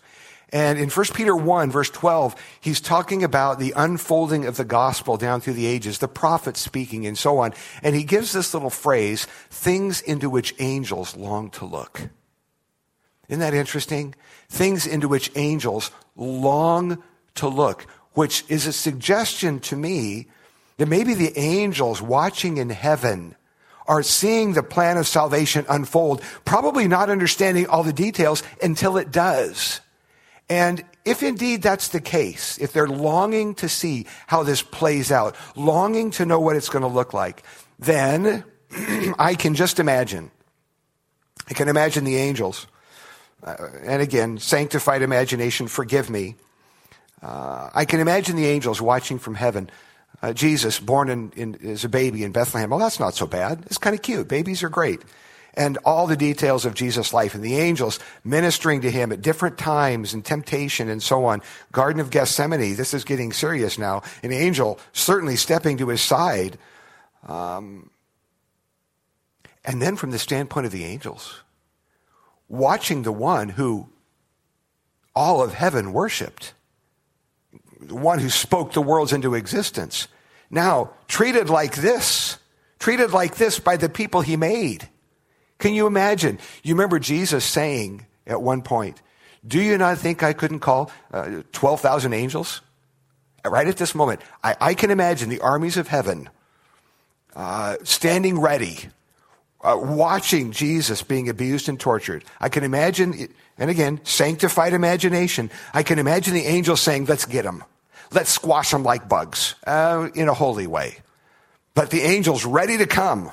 And 0.54 0.78
in 0.78 0.92
1 0.92 1.06
Peter 1.16 1.36
1, 1.36 1.72
verse 1.72 1.90
12, 1.90 2.36
he's 2.62 2.80
talking 2.80 3.24
about 3.24 3.58
the 3.58 3.74
unfolding 3.76 4.46
of 4.46 4.56
the 4.56 4.64
gospel 4.64 5.18
down 5.18 5.42
through 5.42 5.54
the 5.54 5.66
ages, 5.66 5.98
the 5.98 6.08
prophets 6.08 6.60
speaking, 6.60 7.08
and 7.08 7.18
so 7.18 7.40
on. 7.40 7.54
And 7.82 7.96
he 7.96 8.04
gives 8.04 8.34
this 8.34 8.54
little 8.54 8.70
phrase, 8.70 9.26
things 9.50 10.00
into 10.00 10.30
which 10.30 10.54
angels 10.60 11.18
long 11.18 11.50
to 11.52 11.66
look. 11.66 12.10
Isn't 13.30 13.40
that 13.40 13.56
interesting? 13.56 14.14
Things 14.48 14.86
into 14.86 15.08
which 15.08 15.32
angels 15.36 15.90
long 16.16 17.02
to 17.34 17.48
look, 17.48 17.88
which 18.12 18.44
is 18.48 18.68
a 18.68 18.74
suggestion 18.74 19.60
to 19.62 19.76
me 19.76 20.28
that 20.78 20.88
maybe 20.88 21.14
the 21.14 21.38
angels 21.38 22.02
watching 22.02 22.58
in 22.58 22.70
heaven 22.70 23.36
are 23.88 24.04
seeing 24.04 24.54
the 24.54 24.64
plan 24.64 24.98
of 24.98 25.08
salvation 25.08 25.66
unfold, 25.70 26.22
probably 26.46 26.88
not 26.88 27.10
understanding 27.10 27.68
all 27.68 27.84
the 27.84 27.94
details 27.94 28.44
until 28.62 28.98
it 28.98 29.12
does. 29.12 29.82
And 30.50 30.84
if 31.06 31.24
indeed 31.24 31.62
that's 31.62 31.90
the 31.90 32.02
case, 32.02 32.58
if 32.60 32.74
they're 32.74 32.88
longing 32.88 33.56
to 33.56 33.70
see 33.70 34.06
how 34.28 34.44
this 34.44 34.62
plays 34.62 35.12
out, 35.12 35.36
longing 35.56 36.12
to 36.12 36.26
know 36.26 36.40
what 36.40 36.56
it's 36.56 36.70
going 36.70 36.84
to 36.84 36.88
look 36.88 37.14
like, 37.14 37.44
then 37.80 38.44
I 39.20 39.36
can 39.36 39.56
just 39.56 39.80
imagine. 39.80 40.32
I 41.50 41.54
can 41.54 41.68
imagine 41.68 42.06
the 42.06 42.16
angels. 42.16 42.68
Uh, 43.44 43.56
and 43.84 44.02
again, 44.02 44.38
sanctified 44.38 45.02
imagination, 45.02 45.68
forgive 45.68 46.10
me. 46.10 46.36
Uh, 47.22 47.70
I 47.74 47.86
can 47.86 48.00
imagine 48.00 48.36
the 48.36 48.46
angels 48.46 48.82
watching 48.82 49.20
from 49.20 49.36
heaven. 49.36 49.70
Uh, 50.22 50.32
Jesus 50.32 50.80
born 50.80 51.10
in, 51.10 51.32
in, 51.36 51.68
as 51.68 51.84
a 51.84 51.90
baby 51.90 52.24
in 52.24 52.32
Bethlehem. 52.32 52.70
Well, 52.70 52.80
that's 52.80 53.00
not 53.00 53.14
so 53.14 53.28
bad. 53.28 53.64
It's 53.66 53.78
kind 53.78 53.94
of 53.94 54.02
cute. 54.02 54.28
Babies 54.28 54.64
are 54.64 54.70
great 54.70 55.02
and 55.56 55.78
all 55.86 56.08
the 56.08 56.18
details 56.18 56.66
of 56.66 56.74
Jesus' 56.74 57.14
life 57.14 57.36
and 57.36 57.44
the 57.44 57.58
angels 57.58 58.00
ministering 58.24 58.82
to 58.82 58.92
him 58.92 59.12
at 59.12 59.22
different 59.22 59.58
times 59.58 60.14
and 60.14 60.26
temptation 60.26 60.90
and 60.90 61.02
so 61.02 61.26
on. 61.26 61.42
Garden 61.72 62.00
of 62.00 62.10
Gethsemane, 62.10 62.76
this 62.76 62.94
is 62.94 63.04
getting 63.04 63.32
serious 63.32 63.78
now. 63.78 64.02
An 64.24 64.32
angel 64.32 64.80
certainly 64.94 65.36
stepping 65.36 65.78
to 65.78 65.90
his 65.90 66.02
side. 66.02 66.58
Um, 67.28 67.90
and 69.64 69.82
then 69.82 69.96
from 69.96 70.12
the 70.12 70.20
standpoint 70.20 70.66
of 70.66 70.72
the 70.72 70.86
angels, 70.86 71.42
watching 72.50 73.04
the 73.04 73.12
one 73.12 73.50
who 73.50 73.90
all 75.16 75.44
of 75.44 75.54
heaven 75.54 75.94
worshiped, 75.94 76.54
the 77.84 77.96
one 77.96 78.20
who 78.20 78.30
spoke 78.30 78.74
the 78.74 78.82
worlds 78.82 79.14
into 79.14 79.36
existence, 79.36 80.08
now 80.50 80.92
treated 81.08 81.50
like 81.50 81.76
this, 81.76 82.38
treated 82.80 83.12
like 83.12 83.36
this 83.36 83.60
by 83.60 83.78
the 83.78 83.90
people 83.90 84.22
he 84.22 84.38
made. 84.38 84.88
Can 85.60 85.74
you 85.74 85.88
imagine? 85.88 86.40
You 86.64 86.76
remember 86.76 87.00
Jesus 87.00 87.46
saying 87.46 88.06
at 88.28 88.42
one 88.42 88.62
point, 88.62 89.02
Do 89.46 89.62
you 89.62 89.78
not 89.78 89.98
think 89.98 90.24
I 90.24 90.34
couldn't 90.34 90.60
call 90.60 90.92
uh, 91.12 91.42
12,000 91.52 92.14
angels? 92.14 92.62
Right 93.46 93.68
at 93.68 93.78
this 93.78 93.94
moment, 93.94 94.22
I, 94.44 94.56
I, 94.62 94.74
can 94.74 94.90
imagine 94.90 95.28
the 95.28 95.42
armies 95.42 95.76
of 95.76 95.90
heaven 95.90 96.30
uh, 97.36 97.76
standing 97.84 98.40
ready, 98.40 98.78
uh, 99.62 99.78
watching 99.78 100.54
Jesus 100.54 101.02
being 101.04 101.28
abused 101.28 101.68
and 101.68 101.78
tortured. 101.78 102.24
I 102.40 102.48
can 102.48 102.64
imagine, 102.64 103.28
and 103.58 103.70
again, 103.70 104.00
sanctified 104.04 104.74
imagination, 104.74 105.52
I 105.74 105.84
can 105.84 106.00
imagine 106.00 106.34
the 106.34 106.46
angels 106.46 106.80
saying, 106.80 107.06
Let's 107.06 107.26
get 107.26 107.44
them. 107.44 107.66
Let's 108.12 108.30
squash 108.30 108.72
them 108.72 108.84
like 108.84 109.08
bugs 109.08 109.56
uh, 109.66 110.10
in 110.14 110.28
a 110.28 110.34
holy 110.34 110.68
way. 110.68 110.98
But 111.74 111.90
the 111.90 112.02
angels 112.02 112.46
ready 112.46 112.78
to 112.78 112.86
come 112.86 113.32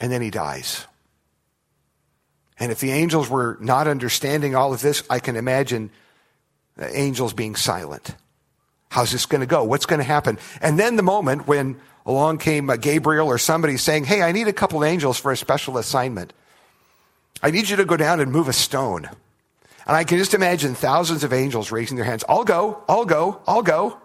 and 0.00 0.12
then 0.12 0.22
he 0.22 0.30
dies. 0.30 0.86
And 2.58 2.72
if 2.72 2.80
the 2.80 2.90
angels 2.90 3.28
were 3.28 3.56
not 3.60 3.86
understanding 3.86 4.54
all 4.54 4.72
of 4.72 4.80
this, 4.80 5.02
I 5.08 5.20
can 5.20 5.36
imagine 5.36 5.90
angels 6.80 7.32
being 7.32 7.56
silent. 7.56 8.14
How's 8.90 9.12
this 9.12 9.26
going 9.26 9.40
to 9.40 9.46
go? 9.46 9.64
What's 9.64 9.86
going 9.86 9.98
to 9.98 10.04
happen? 10.04 10.38
And 10.60 10.78
then 10.78 10.96
the 10.96 11.02
moment 11.02 11.46
when 11.46 11.80
along 12.06 12.38
came 12.38 12.66
Gabriel 12.80 13.28
or 13.28 13.38
somebody 13.38 13.76
saying, 13.76 14.04
Hey, 14.04 14.22
I 14.22 14.32
need 14.32 14.48
a 14.48 14.52
couple 14.52 14.84
angels 14.84 15.18
for 15.18 15.30
a 15.30 15.36
special 15.36 15.78
assignment. 15.78 16.32
I 17.42 17.50
need 17.50 17.68
you 17.68 17.76
to 17.76 17.84
go 17.84 17.96
down 17.96 18.20
and 18.20 18.32
move 18.32 18.48
a 18.48 18.52
stone. 18.52 19.08
And 19.88 19.96
I 19.96 20.04
can 20.04 20.18
just 20.18 20.34
imagine 20.34 20.74
thousands 20.74 21.24
of 21.24 21.32
angels 21.32 21.72
raising 21.72 21.96
their 21.96 22.04
hands. 22.04 22.22
I'll 22.28 22.44
go, 22.44 22.84
I'll 22.88 23.06
go, 23.06 23.40
I'll 23.46 23.62
go. 23.62 23.98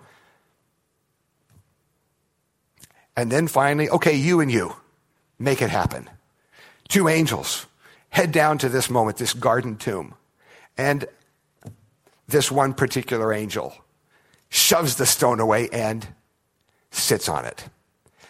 And 3.17 3.29
then 3.29 3.47
finally, 3.47 3.89
okay, 3.89 4.15
you 4.15 4.39
and 4.39 4.49
you. 4.49 4.75
Make 5.37 5.61
it 5.61 5.69
happen. 5.69 6.09
Two 6.87 7.09
angels 7.09 7.67
head 8.09 8.31
down 8.31 8.59
to 8.59 8.69
this 8.69 8.89
moment, 8.89 9.17
this 9.17 9.33
garden 9.33 9.75
tomb. 9.75 10.13
And 10.77 11.05
this 12.27 12.49
one 12.49 12.73
particular 12.73 13.33
angel 13.33 13.73
shoves 14.49 14.95
the 14.95 15.05
stone 15.05 15.39
away 15.39 15.67
and 15.69 16.07
sits 16.91 17.27
on 17.27 17.43
it. 17.43 17.67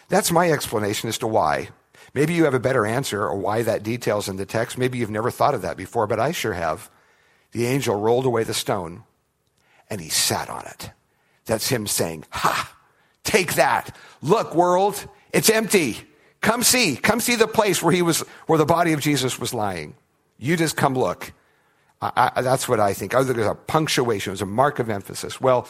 That's 0.08 0.32
my 0.32 0.50
explanation 0.50 1.08
as 1.08 1.18
to 1.18 1.26
why. 1.26 1.68
Maybe 2.14 2.34
you 2.34 2.44
have 2.44 2.54
a 2.54 2.60
better 2.60 2.84
answer 2.84 3.22
or 3.22 3.36
why 3.36 3.62
that 3.62 3.82
details 3.82 4.28
in 4.28 4.36
the 4.36 4.46
text. 4.46 4.76
Maybe 4.76 4.98
you've 4.98 5.10
never 5.10 5.30
thought 5.30 5.54
of 5.54 5.62
that 5.62 5.76
before, 5.76 6.06
but 6.06 6.18
I 6.18 6.32
sure 6.32 6.54
have. 6.54 6.90
The 7.54 7.66
angel 7.66 7.94
rolled 7.94 8.26
away 8.26 8.42
the 8.42 8.52
stone 8.52 9.04
and 9.88 10.00
he 10.00 10.08
sat 10.08 10.50
on 10.50 10.66
it. 10.66 10.90
That's 11.46 11.68
him 11.68 11.86
saying, 11.86 12.24
Ha! 12.30 12.76
Take 13.22 13.54
that. 13.54 13.96
Look, 14.20 14.54
world, 14.54 15.06
it's 15.32 15.48
empty. 15.48 15.98
Come 16.40 16.64
see, 16.64 16.96
come 16.96 17.20
see 17.20 17.36
the 17.36 17.46
place 17.46 17.80
where 17.82 17.92
he 17.92 18.02
was, 18.02 18.20
where 18.46 18.58
the 18.58 18.66
body 18.66 18.92
of 18.92 19.00
Jesus 19.00 19.38
was 19.38 19.54
lying. 19.54 19.94
You 20.36 20.56
just 20.56 20.76
come 20.76 20.94
look. 20.94 21.32
I, 22.02 22.32
I, 22.36 22.42
that's 22.42 22.68
what 22.68 22.80
I 22.80 22.92
think. 22.92 23.14
I 23.14 23.20
Other 23.20 23.32
than 23.32 23.46
a 23.46 23.54
punctuation, 23.54 24.30
it 24.30 24.34
was 24.34 24.42
a 24.42 24.46
mark 24.46 24.80
of 24.80 24.90
emphasis. 24.90 25.40
Well, 25.40 25.68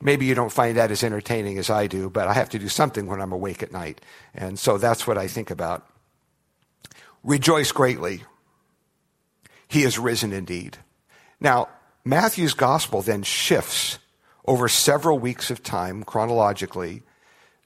maybe 0.00 0.26
you 0.26 0.34
don't 0.34 0.52
find 0.52 0.76
that 0.76 0.90
as 0.90 1.04
entertaining 1.04 1.56
as 1.56 1.70
I 1.70 1.86
do, 1.86 2.10
but 2.10 2.26
I 2.26 2.34
have 2.34 2.50
to 2.50 2.58
do 2.58 2.68
something 2.68 3.06
when 3.06 3.20
I'm 3.20 3.32
awake 3.32 3.62
at 3.62 3.70
night. 3.70 4.00
And 4.34 4.58
so 4.58 4.76
that's 4.76 5.06
what 5.06 5.16
I 5.16 5.28
think 5.28 5.50
about. 5.50 5.86
Rejoice 7.22 7.70
greatly. 7.70 8.24
He 9.68 9.84
is 9.84 9.98
risen 9.98 10.32
indeed. 10.32 10.78
Now, 11.42 11.70
Matthew's 12.04 12.54
gospel 12.54 13.02
then 13.02 13.24
shifts 13.24 13.98
over 14.46 14.68
several 14.68 15.18
weeks 15.18 15.50
of 15.50 15.60
time 15.60 16.04
chronologically 16.04 17.02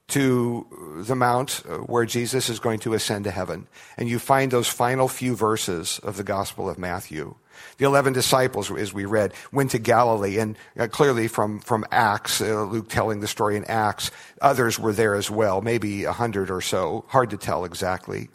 to 0.08 1.04
the 1.06 1.14
mount 1.14 1.62
uh, 1.68 1.78
where 1.78 2.06
Jesus 2.06 2.48
is 2.48 2.58
going 2.58 2.78
to 2.80 2.94
ascend 2.94 3.24
to 3.24 3.30
heaven. 3.30 3.66
And 3.98 4.08
you 4.08 4.18
find 4.18 4.50
those 4.50 4.68
final 4.68 5.08
few 5.08 5.36
verses 5.36 6.00
of 6.02 6.16
the 6.16 6.24
Gospel 6.24 6.70
of 6.70 6.78
Matthew. 6.78 7.34
The 7.76 7.84
11 7.84 8.14
disciples, 8.14 8.70
as 8.70 8.94
we 8.94 9.04
read, 9.04 9.34
went 9.52 9.72
to 9.72 9.78
Galilee, 9.78 10.38
and 10.38 10.56
uh, 10.78 10.86
clearly 10.86 11.28
from, 11.28 11.60
from 11.60 11.84
Acts, 11.90 12.40
uh, 12.40 12.64
Luke 12.64 12.88
telling 12.88 13.20
the 13.20 13.26
story 13.26 13.56
in 13.56 13.64
Acts, 13.64 14.10
others 14.40 14.78
were 14.78 14.92
there 14.92 15.16
as 15.16 15.30
well, 15.30 15.60
maybe 15.60 16.04
a 16.04 16.12
hundred 16.12 16.50
or 16.50 16.62
so, 16.62 17.04
hard 17.08 17.28
to 17.30 17.36
tell 17.36 17.66
exactly. 17.66 18.30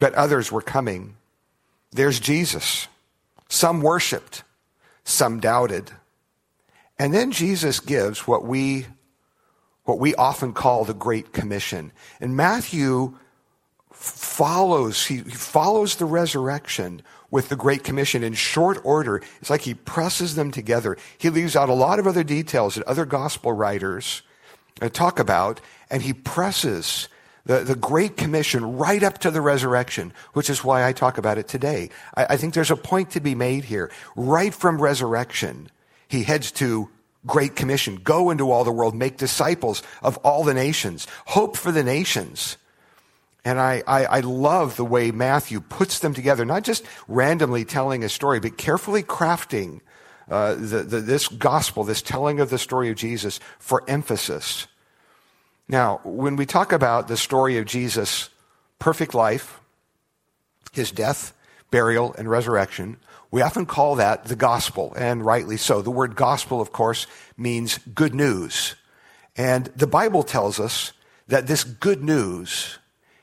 But 0.00 0.14
others 0.14 0.50
were 0.50 0.62
coming. 0.62 1.16
There's 1.92 2.18
Jesus. 2.18 2.88
Some 3.48 3.82
worshiped, 3.82 4.42
some 5.08 5.40
doubted. 5.40 5.90
And 6.98 7.14
then 7.14 7.32
Jesus 7.32 7.80
gives 7.80 8.26
what 8.26 8.44
we 8.44 8.86
what 9.84 9.98
we 9.98 10.14
often 10.16 10.52
call 10.52 10.84
the 10.84 10.92
Great 10.92 11.32
Commission. 11.32 11.92
And 12.20 12.36
Matthew 12.36 13.16
follows, 13.90 15.06
he 15.06 15.20
follows 15.20 15.96
the 15.96 16.04
resurrection 16.04 17.00
with 17.30 17.48
the 17.48 17.56
Great 17.56 17.84
Commission 17.84 18.22
in 18.22 18.34
short 18.34 18.78
order. 18.84 19.22
It's 19.40 19.48
like 19.48 19.62
he 19.62 19.72
presses 19.72 20.34
them 20.34 20.50
together. 20.50 20.98
He 21.16 21.30
leaves 21.30 21.56
out 21.56 21.70
a 21.70 21.74
lot 21.74 21.98
of 21.98 22.06
other 22.06 22.22
details 22.22 22.74
that 22.74 22.86
other 22.86 23.06
gospel 23.06 23.54
writers 23.54 24.20
uh, 24.82 24.90
talk 24.90 25.18
about, 25.18 25.58
and 25.88 26.02
he 26.02 26.12
presses 26.12 27.08
the, 27.48 27.60
the 27.60 27.74
Great 27.74 28.18
Commission 28.18 28.76
right 28.76 29.02
up 29.02 29.18
to 29.18 29.30
the 29.30 29.40
resurrection, 29.40 30.12
which 30.34 30.50
is 30.50 30.62
why 30.62 30.86
I 30.86 30.92
talk 30.92 31.16
about 31.16 31.38
it 31.38 31.48
today. 31.48 31.88
I, 32.14 32.26
I 32.30 32.36
think 32.36 32.52
there's 32.52 32.70
a 32.70 32.76
point 32.76 33.10
to 33.12 33.20
be 33.20 33.34
made 33.34 33.64
here. 33.64 33.90
Right 34.14 34.52
from 34.52 34.80
resurrection, 34.80 35.70
he 36.06 36.22
heads 36.24 36.52
to 36.52 36.90
Great 37.26 37.56
Commission. 37.56 37.96
Go 37.96 38.28
into 38.28 38.50
all 38.50 38.64
the 38.64 38.70
world, 38.70 38.94
make 38.94 39.16
disciples 39.16 39.82
of 40.02 40.18
all 40.18 40.44
the 40.44 40.52
nations. 40.52 41.06
Hope 41.24 41.56
for 41.56 41.72
the 41.72 41.82
nations. 41.82 42.58
And 43.46 43.58
I, 43.58 43.82
I, 43.86 44.04
I, 44.04 44.20
love 44.20 44.76
the 44.76 44.84
way 44.84 45.10
Matthew 45.10 45.60
puts 45.60 46.00
them 46.00 46.12
together, 46.12 46.44
not 46.44 46.64
just 46.64 46.84
randomly 47.06 47.64
telling 47.64 48.04
a 48.04 48.10
story, 48.10 48.40
but 48.40 48.58
carefully 48.58 49.02
crafting 49.02 49.80
uh, 50.28 50.54
the, 50.54 50.82
the, 50.82 51.00
this 51.00 51.28
gospel, 51.28 51.84
this 51.84 52.02
telling 52.02 52.40
of 52.40 52.50
the 52.50 52.58
story 52.58 52.90
of 52.90 52.96
Jesus 52.96 53.40
for 53.58 53.84
emphasis. 53.88 54.66
Now, 55.68 56.00
when 56.04 56.36
we 56.36 56.46
talk 56.46 56.72
about 56.72 57.08
the 57.08 57.16
story 57.16 57.58
of 57.58 57.66
Jesus' 57.66 58.30
perfect 58.78 59.14
life, 59.14 59.60
his 60.72 60.90
death, 60.90 61.34
burial, 61.70 62.14
and 62.14 62.30
resurrection, 62.30 62.96
we 63.30 63.42
often 63.42 63.66
call 63.66 63.96
that 63.96 64.24
the 64.24 64.36
gospel, 64.36 64.94
and 64.96 65.24
rightly 65.24 65.58
so. 65.58 65.82
The 65.82 65.90
word 65.90 66.16
gospel, 66.16 66.60
of 66.60 66.72
course, 66.72 67.06
means 67.36 67.78
good 67.94 68.14
news. 68.14 68.74
And 69.36 69.66
the 69.76 69.86
Bible 69.86 70.22
tells 70.22 70.58
us 70.58 70.92
that 71.28 71.46
this 71.46 71.64
good 71.64 72.02
news 72.02 72.78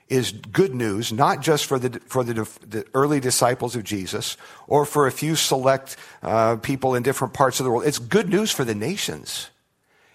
is 0.08 0.31
good 0.31 0.75
news, 0.75 1.12
not 1.12 1.41
just 1.41 1.65
for 1.65 1.79
the, 1.79 1.99
for 2.01 2.23
the, 2.23 2.47
the 2.67 2.86
early 2.93 3.19
disciples 3.19 3.75
of 3.75 3.84
Jesus 3.84 4.38
or 4.67 4.86
for 4.86 5.08
a 5.08 5.12
few 5.12 5.36
select 5.36 5.97
uh, 6.21 6.58
people 6.58 6.93
in 6.93 7.01
different 7.01 7.34
parts 7.34 7.60
of 7.60 7.63
the 7.63 7.71
world. 7.71 7.88
It's 7.88 7.97
good 7.97 8.29
news 8.29 8.51
for 8.51 8.63
the 8.63 8.75
nations. 8.75 9.49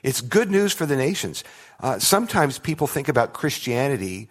It's 0.04 0.20
good 0.20 0.50
news 0.50 0.72
for 0.72 0.86
the 0.86 0.96
nations. 0.96 1.44
Uh, 1.80 1.98
sometimes 1.98 2.58
people 2.58 2.86
think 2.86 3.08
about 3.08 3.32
Christianity 3.32 4.28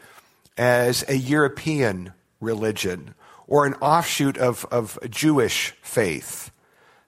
as 0.57 1.03
a 1.07 1.15
European 1.15 2.13
religion 2.39 3.15
or 3.47 3.65
an 3.65 3.73
offshoot 3.75 4.37
of, 4.37 4.65
of 4.71 4.99
Jewish 5.09 5.73
faith. 5.81 6.51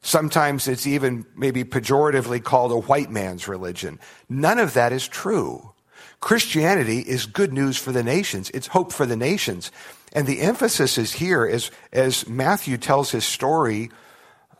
Sometimes 0.01 0.67
it's 0.67 0.87
even 0.87 1.25
maybe 1.35 1.63
pejoratively 1.63 2.43
called 2.43 2.71
a 2.71 2.87
white 2.87 3.11
man's 3.11 3.47
religion. 3.47 3.99
None 4.27 4.57
of 4.57 4.73
that 4.73 4.91
is 4.91 5.07
true. 5.07 5.71
Christianity 6.19 6.99
is 6.99 7.25
good 7.27 7.53
news 7.53 7.77
for 7.77 7.91
the 7.91 8.03
nations. 8.03 8.49
It's 8.51 8.67
hope 8.67 8.91
for 8.91 9.05
the 9.05 9.15
nations. 9.15 9.71
And 10.13 10.25
the 10.25 10.41
emphasis 10.41 10.97
is 10.97 11.13
here 11.13 11.45
as, 11.45 11.69
as 11.93 12.27
Matthew 12.27 12.77
tells 12.77 13.11
his 13.11 13.25
story, 13.25 13.91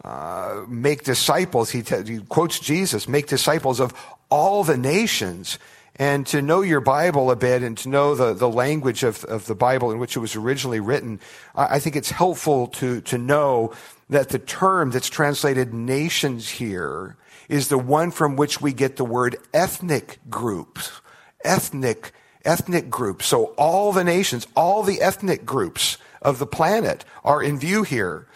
uh, 0.03 0.65
make 0.67 1.03
disciples. 1.03 1.71
He, 1.71 1.81
te- 1.81 2.03
he 2.03 2.19
quotes 2.19 2.59
Jesus, 2.59 3.07
make 3.07 3.27
disciples 3.27 3.79
of 3.79 3.93
all 4.31 4.63
the 4.63 4.77
nations. 4.77 5.59
And 5.97 6.25
to 6.27 6.41
know 6.41 6.61
your 6.61 6.81
Bible 6.81 7.29
a 7.29 7.35
bit 7.35 7.61
and 7.61 7.77
to 7.79 7.89
know 7.89 8.15
the, 8.15 8.33
the 8.33 8.49
language 8.49 9.03
of, 9.03 9.23
of 9.25 9.45
the 9.45 9.53
Bible 9.53 9.91
in 9.91 9.99
which 9.99 10.15
it 10.15 10.19
was 10.19 10.35
originally 10.35 10.79
written, 10.79 11.19
I, 11.53 11.75
I 11.75 11.79
think 11.79 11.95
it's 11.95 12.09
helpful 12.09 12.67
to, 12.67 13.01
to 13.01 13.17
know 13.19 13.73
that 14.09 14.29
the 14.29 14.39
term 14.39 14.89
that's 14.89 15.09
translated 15.09 15.73
nations 15.73 16.49
here 16.49 17.17
is 17.49 17.67
the 17.67 17.77
one 17.77 18.09
from 18.09 18.35
which 18.35 18.61
we 18.61 18.73
get 18.73 18.95
the 18.95 19.05
word 19.05 19.35
ethnic 19.53 20.17
groups 20.29 21.01
ethnic, 21.43 22.13
ethnic 22.45 22.89
groups. 22.89 23.25
So 23.25 23.45
all 23.57 23.91
the 23.91 24.03
nations, 24.03 24.47
all 24.55 24.83
the 24.83 25.01
ethnic 25.01 25.45
groups 25.45 25.97
of 26.21 26.39
the 26.39 26.45
planet 26.45 27.05
are 27.23 27.41
in 27.41 27.59
view 27.59 27.83
here. 27.83 28.27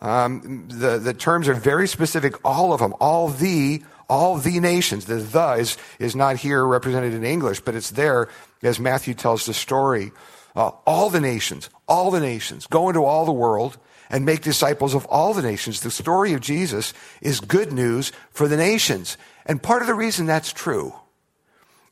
Um, 0.00 0.66
the, 0.68 0.98
the 0.98 1.14
terms 1.14 1.48
are 1.48 1.54
very 1.54 1.88
specific, 1.88 2.34
all 2.44 2.72
of 2.72 2.80
them, 2.80 2.94
all 3.00 3.28
the, 3.28 3.82
all 4.08 4.36
the 4.36 4.60
nations. 4.60 5.06
The 5.06 5.16
the 5.16 5.52
is, 5.52 5.76
is 5.98 6.16
not 6.16 6.36
here 6.36 6.64
represented 6.64 7.14
in 7.14 7.24
English, 7.24 7.60
but 7.60 7.74
it's 7.74 7.90
there 7.90 8.28
as 8.62 8.78
Matthew 8.80 9.14
tells 9.14 9.46
the 9.46 9.54
story. 9.54 10.12
Uh, 10.56 10.70
all 10.86 11.10
the 11.10 11.20
nations, 11.20 11.68
all 11.88 12.10
the 12.10 12.20
nations, 12.20 12.66
go 12.66 12.88
into 12.88 13.04
all 13.04 13.24
the 13.24 13.32
world 13.32 13.76
and 14.10 14.24
make 14.24 14.42
disciples 14.42 14.94
of 14.94 15.04
all 15.06 15.34
the 15.34 15.42
nations. 15.42 15.80
The 15.80 15.90
story 15.90 16.32
of 16.32 16.40
Jesus 16.40 16.94
is 17.20 17.40
good 17.40 17.72
news 17.72 18.12
for 18.30 18.46
the 18.46 18.56
nations. 18.56 19.16
And 19.46 19.62
part 19.62 19.82
of 19.82 19.88
the 19.88 19.94
reason 19.94 20.26
that's 20.26 20.52
true 20.52 20.94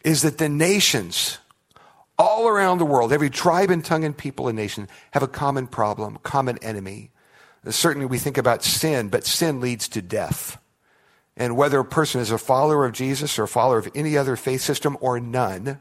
is 0.05 0.23
that 0.23 0.39
the 0.39 0.49
nations 0.49 1.39
all 2.19 2.47
around 2.47 2.79
the 2.79 2.85
world, 2.85 3.13
every 3.13 3.31
tribe 3.31 3.71
and 3.71 3.85
tongue 3.85 4.05
and 4.05 4.17
people 4.17 4.47
and 4.47 4.57
nation, 4.57 4.89
have 5.13 5.23
a 5.23 5.29
common 5.29 5.67
problem, 5.67 6.19
common 6.23 6.59
enemy. 6.59 7.11
Certainly 7.69 8.07
we 8.07 8.19
think 8.19 8.39
about 8.39 8.63
sin, 8.63 9.09
but 9.09 9.25
sin 9.25 9.61
leads 9.61 9.89
to 9.89 10.03
death. 10.03 10.59
And 11.37 11.57
whether 11.57 11.81
a 11.81 11.85
person 11.85 12.21
is 12.21 12.31
a 12.31 12.39
follower 12.39 12.85
of 12.85 12.93
Jesus 12.93 13.39
or 13.39 13.45
a 13.45 13.49
follower 13.49 13.79
of 13.79 13.91
any 13.95 14.17
other 14.17 14.37
faith 14.37 14.61
system 14.61 14.99
or 15.01 15.19
none, 15.19 15.81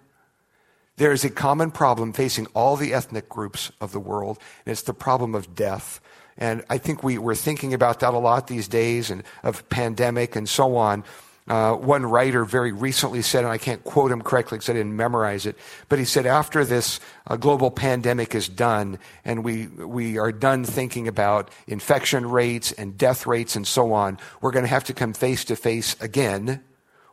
there 0.97 1.11
is 1.11 1.23
a 1.23 1.29
common 1.29 1.71
problem 1.71 2.13
facing 2.13 2.45
all 2.47 2.75
the 2.75 2.93
ethnic 2.93 3.27
groups 3.27 3.71
of 3.81 3.91
the 3.91 3.99
world, 3.99 4.39
and 4.65 4.71
it's 4.71 4.83
the 4.83 4.93
problem 4.93 5.35
of 5.35 5.55
death. 5.55 5.99
And 6.37 6.63
I 6.69 6.77
think 6.77 7.03
we, 7.03 7.17
we're 7.17 7.35
thinking 7.35 7.73
about 7.73 7.99
that 7.99 8.13
a 8.13 8.17
lot 8.17 8.47
these 8.47 8.67
days 8.67 9.09
and 9.09 9.23
of 9.43 9.67
pandemic 9.69 10.35
and 10.35 10.47
so 10.47 10.75
on. 10.77 11.03
Uh, 11.47 11.73
one 11.73 12.05
writer 12.05 12.45
very 12.45 12.71
recently 12.71 13.21
said, 13.21 13.43
and 13.43 13.51
I 13.51 13.57
can't 13.57 13.83
quote 13.83 14.11
him 14.11 14.21
correctly 14.21 14.57
because 14.57 14.69
I 14.69 14.73
didn't 14.73 14.95
memorize 14.95 15.45
it, 15.45 15.57
but 15.89 15.97
he 15.97 16.05
said, 16.05 16.25
after 16.25 16.63
this 16.63 16.99
uh, 17.27 17.35
global 17.35 17.71
pandemic 17.71 18.35
is 18.35 18.47
done 18.47 18.99
and 19.25 19.43
we, 19.43 19.67
we 19.67 20.19
are 20.19 20.31
done 20.31 20.63
thinking 20.63 21.07
about 21.07 21.49
infection 21.67 22.29
rates 22.29 22.71
and 22.73 22.97
death 22.97 23.25
rates 23.25 23.55
and 23.55 23.65
so 23.65 23.91
on, 23.91 24.19
we're 24.39 24.51
going 24.51 24.65
to 24.65 24.69
have 24.69 24.83
to 24.85 24.93
come 24.93 25.13
face 25.13 25.43
to 25.45 25.55
face 25.55 25.99
again 25.99 26.63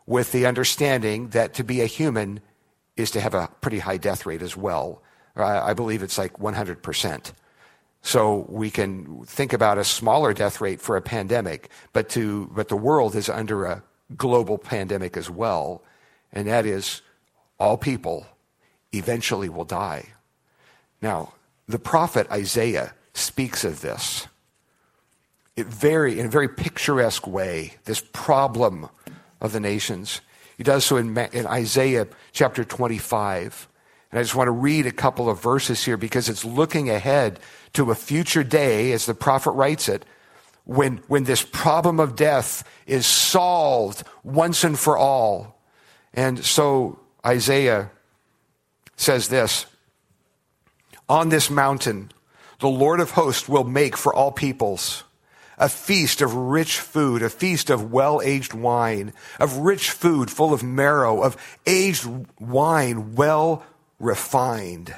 with 0.06 0.30
the 0.32 0.46
understanding 0.46 1.28
that 1.30 1.54
to 1.54 1.64
be 1.64 1.80
a 1.80 1.86
human 1.86 2.40
is 2.96 3.10
to 3.12 3.20
have 3.20 3.34
a 3.34 3.48
pretty 3.60 3.78
high 3.78 3.96
death 3.96 4.26
rate 4.26 4.42
as 4.42 4.56
well. 4.56 5.02
I 5.36 5.72
believe 5.72 6.02
it's 6.02 6.18
like 6.18 6.38
100%. 6.38 7.32
So 8.02 8.46
we 8.48 8.70
can 8.70 9.24
think 9.24 9.52
about 9.52 9.78
a 9.78 9.84
smaller 9.84 10.32
death 10.32 10.60
rate 10.60 10.80
for 10.80 10.96
a 10.96 11.02
pandemic, 11.02 11.70
but 11.92 12.08
to, 12.10 12.50
but 12.54 12.68
the 12.68 12.76
world 12.76 13.14
is 13.14 13.28
under 13.28 13.64
a 13.64 13.82
global 14.16 14.58
pandemic 14.58 15.16
as 15.16 15.30
well, 15.30 15.82
and 16.32 16.48
that 16.48 16.66
is 16.66 17.02
all 17.58 17.76
people 17.76 18.26
eventually 18.92 19.48
will 19.48 19.64
die. 19.64 20.06
Now, 21.02 21.34
the 21.66 21.78
prophet 21.78 22.30
Isaiah 22.30 22.94
speaks 23.12 23.64
of 23.64 23.80
this 23.80 24.26
it 25.56 25.66
very, 25.66 26.20
in 26.20 26.26
a 26.26 26.30
very 26.30 26.48
picturesque 26.48 27.26
way, 27.26 27.74
this 27.84 28.00
problem 28.12 28.88
of 29.40 29.50
the 29.50 29.58
nations. 29.58 30.20
He 30.56 30.62
does 30.62 30.84
so 30.84 30.96
in, 30.96 31.18
in 31.32 31.48
Isaiah 31.48 32.06
chapter 32.30 32.62
25. 32.62 33.68
And 34.12 34.20
I 34.20 34.22
just 34.22 34.36
want 34.36 34.46
to 34.46 34.52
read 34.52 34.86
a 34.86 34.92
couple 34.92 35.28
of 35.28 35.42
verses 35.42 35.84
here 35.84 35.96
because 35.96 36.28
it's 36.28 36.44
looking 36.44 36.88
ahead 36.88 37.40
to 37.72 37.90
a 37.90 37.96
future 37.96 38.44
day, 38.44 38.92
as 38.92 39.06
the 39.06 39.14
prophet 39.14 39.50
writes 39.50 39.88
it, 39.88 40.04
when, 40.68 40.98
when 41.08 41.24
this 41.24 41.42
problem 41.42 41.98
of 41.98 42.14
death 42.14 42.62
is 42.86 43.06
solved 43.06 44.04
once 44.22 44.64
and 44.64 44.78
for 44.78 44.98
all. 44.98 45.58
And 46.12 46.44
so 46.44 47.00
Isaiah 47.24 47.90
says 48.94 49.28
this 49.28 49.64
On 51.08 51.30
this 51.30 51.48
mountain, 51.48 52.12
the 52.60 52.68
Lord 52.68 53.00
of 53.00 53.12
hosts 53.12 53.48
will 53.48 53.64
make 53.64 53.96
for 53.96 54.12
all 54.12 54.30
peoples 54.30 55.04
a 55.56 55.70
feast 55.70 56.20
of 56.20 56.34
rich 56.34 56.78
food, 56.78 57.22
a 57.22 57.30
feast 57.30 57.70
of 57.70 57.90
well 57.90 58.20
aged 58.22 58.52
wine, 58.52 59.14
of 59.40 59.56
rich 59.56 59.90
food 59.90 60.30
full 60.30 60.52
of 60.52 60.62
marrow, 60.62 61.22
of 61.22 61.34
aged 61.66 62.06
wine 62.38 63.14
well 63.14 63.64
refined. 63.98 64.94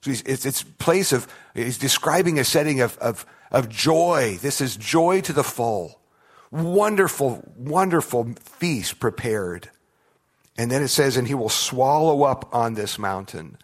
So 0.00 0.10
it's, 0.10 0.44
it's 0.44 0.64
place 0.64 1.12
of, 1.12 1.28
he's 1.54 1.78
describing 1.78 2.40
a 2.40 2.44
setting 2.44 2.80
of, 2.80 2.98
of, 2.98 3.24
of 3.54 3.68
joy. 3.68 4.36
This 4.42 4.60
is 4.60 4.76
joy 4.76 5.20
to 5.22 5.32
the 5.32 5.44
full. 5.44 6.00
Wonderful, 6.50 7.42
wonderful 7.56 8.34
feast 8.40 8.98
prepared. 8.98 9.70
And 10.58 10.70
then 10.70 10.82
it 10.82 10.88
says, 10.88 11.16
and 11.16 11.26
he 11.26 11.34
will 11.34 11.48
swallow 11.48 12.24
up 12.24 12.48
on 12.52 12.74
this 12.74 12.98
mountain 12.98 13.56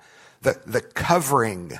the, 0.42 0.58
the 0.64 0.80
covering 0.80 1.72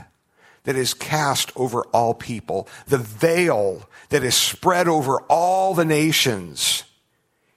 that 0.65 0.77
is 0.77 0.93
cast 0.93 1.53
over 1.57 1.85
all 1.93 2.13
people, 2.13 2.69
the 2.87 2.99
veil 2.99 3.89
that 4.11 4.23
is 4.23 4.35
spread 4.35 4.89
over 4.89 5.21
all 5.23 5.75
the 5.75 5.85
nations. 5.85 6.85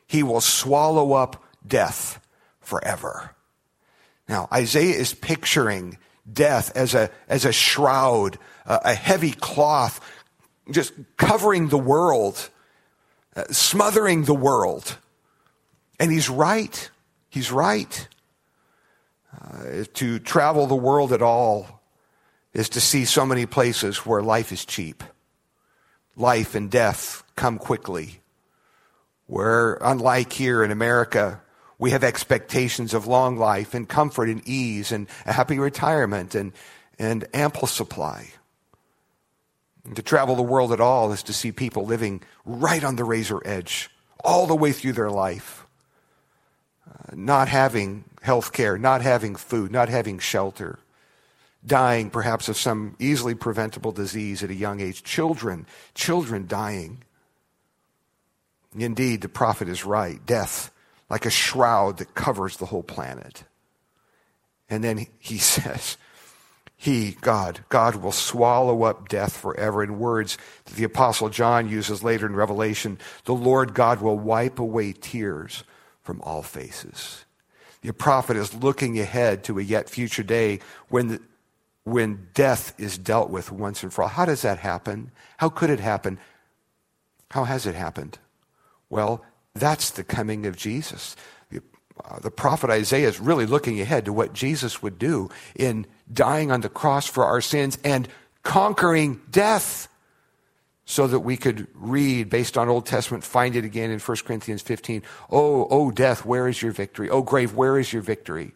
He 0.07 0.23
will 0.23 0.39
swallow 0.39 1.13
up 1.13 1.43
death 1.67 2.25
forever. 2.61 3.35
Now, 4.29 4.47
Isaiah 4.53 4.95
is 4.95 5.13
picturing 5.13 5.97
death 6.31 6.71
as 6.77 6.93
a, 6.93 7.09
as 7.27 7.43
a 7.43 7.51
shroud, 7.51 8.39
a 8.65 8.93
heavy 8.93 9.31
cloth 9.31 9.99
just 10.71 10.93
covering 11.17 11.69
the 11.69 11.77
world, 11.77 12.49
uh, 13.35 13.43
smothering 13.51 14.23
the 14.23 14.33
world. 14.33 14.97
And 15.99 16.11
he's 16.11 16.29
right. 16.29 16.89
He's 17.29 17.51
right. 17.51 18.07
Uh, 19.41 19.83
to 19.93 20.19
travel 20.19 20.67
the 20.67 20.75
world 20.75 21.11
at 21.11 21.21
all 21.21 21.81
is 22.53 22.69
to 22.69 22.81
see 22.81 23.05
so 23.05 23.25
many 23.25 23.45
places 23.45 24.05
where 24.05 24.21
life 24.21 24.51
is 24.51 24.65
cheap. 24.65 25.03
Life 26.15 26.53
and 26.53 26.69
death 26.69 27.23
come 27.35 27.57
quickly. 27.57 28.21
Where, 29.25 29.79
unlike 29.81 30.33
here 30.33 30.63
in 30.63 30.69
America, 30.69 31.41
we 31.79 31.91
have 31.91 32.03
expectations 32.03 32.93
of 32.93 33.07
long 33.07 33.37
life 33.37 33.73
and 33.73 33.89
comfort 33.89 34.29
and 34.29 34.47
ease 34.47 34.91
and 34.91 35.07
a 35.25 35.33
happy 35.33 35.57
retirement 35.57 36.35
and, 36.35 36.53
and 36.99 37.25
ample 37.33 37.67
supply. 37.67 38.27
And 39.85 39.95
to 39.95 40.01
travel 40.01 40.35
the 40.35 40.41
world 40.41 40.71
at 40.71 40.79
all 40.79 41.11
is 41.11 41.23
to 41.23 41.33
see 41.33 41.51
people 41.51 41.85
living 41.85 42.21
right 42.45 42.83
on 42.83 42.95
the 42.95 43.03
razor 43.03 43.41
edge 43.45 43.89
all 44.23 44.47
the 44.47 44.55
way 44.55 44.71
through 44.71 44.93
their 44.93 45.11
life, 45.11 45.65
uh, 46.89 47.13
not 47.13 47.49
having 47.49 48.05
health 48.21 48.53
care, 48.53 48.77
not 48.77 49.01
having 49.01 49.35
food, 49.35 49.71
not 49.71 49.89
having 49.89 50.19
shelter, 50.19 50.79
dying 51.65 52.09
perhaps 52.09 52.47
of 52.47 52.57
some 52.57 52.95
easily 52.99 53.35
preventable 53.35 53.91
disease 53.91 54.43
at 54.43 54.49
a 54.49 54.55
young 54.55 54.79
age, 54.79 55.03
children, 55.03 55.65
children 55.93 56.47
dying. 56.47 57.03
Indeed, 58.77 59.21
the 59.21 59.29
prophet 59.29 59.67
is 59.67 59.85
right. 59.85 60.25
Death, 60.25 60.71
like 61.09 61.25
a 61.25 61.29
shroud 61.29 61.97
that 61.97 62.15
covers 62.15 62.57
the 62.57 62.65
whole 62.65 62.83
planet. 62.83 63.43
And 64.69 64.83
then 64.83 65.05
he 65.19 65.37
says, 65.39 65.97
he, 66.83 67.15
God, 67.21 67.63
God 67.69 67.95
will 67.95 68.11
swallow 68.11 68.83
up 68.83 69.07
death 69.07 69.37
forever. 69.37 69.81
In 69.85 69.99
words 69.99 70.37
that 70.65 70.75
the 70.75 70.83
Apostle 70.83 71.29
John 71.29 71.69
uses 71.69 72.03
later 72.03 72.25
in 72.25 72.35
Revelation, 72.35 72.99
the 73.23 73.33
Lord 73.33 73.73
God 73.73 74.01
will 74.01 74.19
wipe 74.19 74.59
away 74.59 74.91
tears 74.91 75.63
from 76.01 76.19
all 76.23 76.41
faces. 76.41 77.23
The 77.83 77.93
prophet 77.93 78.35
is 78.35 78.53
looking 78.53 78.99
ahead 78.99 79.45
to 79.45 79.59
a 79.59 79.63
yet 79.63 79.89
future 79.89 80.23
day 80.23 80.59
when 80.89 81.07
the, 81.07 81.21
when 81.85 82.27
death 82.33 82.73
is 82.77 82.97
dealt 82.97 83.29
with 83.29 83.49
once 83.49 83.81
and 83.81 83.93
for 83.93 84.01
all. 84.01 84.09
How 84.09 84.25
does 84.25 84.41
that 84.41 84.59
happen? 84.59 85.11
How 85.37 85.47
could 85.47 85.69
it 85.69 85.79
happen? 85.79 86.19
How 87.31 87.45
has 87.45 87.65
it 87.65 87.75
happened? 87.75 88.19
Well, 88.89 89.23
that's 89.53 89.89
the 89.89 90.03
coming 90.03 90.45
of 90.45 90.57
Jesus. 90.57 91.15
Uh, 92.03 92.19
the 92.19 92.31
prophet 92.31 92.69
Isaiah 92.69 93.07
is 93.07 93.19
really 93.19 93.45
looking 93.45 93.79
ahead 93.79 94.05
to 94.05 94.13
what 94.13 94.33
Jesus 94.33 94.81
would 94.81 94.97
do 94.97 95.29
in 95.55 95.85
dying 96.11 96.51
on 96.51 96.61
the 96.61 96.69
cross 96.69 97.07
for 97.07 97.25
our 97.25 97.41
sins 97.41 97.77
and 97.83 98.07
conquering 98.41 99.21
death 99.29 99.87
so 100.85 101.07
that 101.07 101.19
we 101.19 101.37
could 101.37 101.67
read 101.73 102.29
based 102.29 102.57
on 102.57 102.67
Old 102.67 102.85
Testament, 102.85 103.23
find 103.23 103.55
it 103.55 103.63
again 103.63 103.89
in 103.89 103.99
1 103.99 104.17
Corinthians 104.25 104.61
15. 104.61 105.01
Oh, 105.31 105.67
oh, 105.69 105.91
death, 105.91 106.25
where 106.25 106.47
is 106.47 106.61
your 106.61 106.71
victory? 106.71 107.09
Oh, 107.09 107.21
grave, 107.21 107.53
where 107.53 107.79
is 107.79 107.93
your 107.93 108.01
victory? 108.01 108.53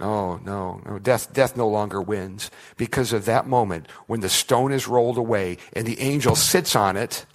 Oh, 0.00 0.36
no, 0.44 0.80
no. 0.86 0.98
Death, 0.98 1.32
death 1.32 1.56
no 1.56 1.68
longer 1.68 2.00
wins 2.00 2.50
because 2.76 3.12
of 3.12 3.24
that 3.24 3.46
moment 3.46 3.88
when 4.06 4.20
the 4.20 4.28
stone 4.28 4.72
is 4.72 4.88
rolled 4.88 5.18
away 5.18 5.58
and 5.74 5.86
the 5.86 6.00
angel 6.00 6.34
sits 6.34 6.76
on 6.76 6.96
it 6.96 7.26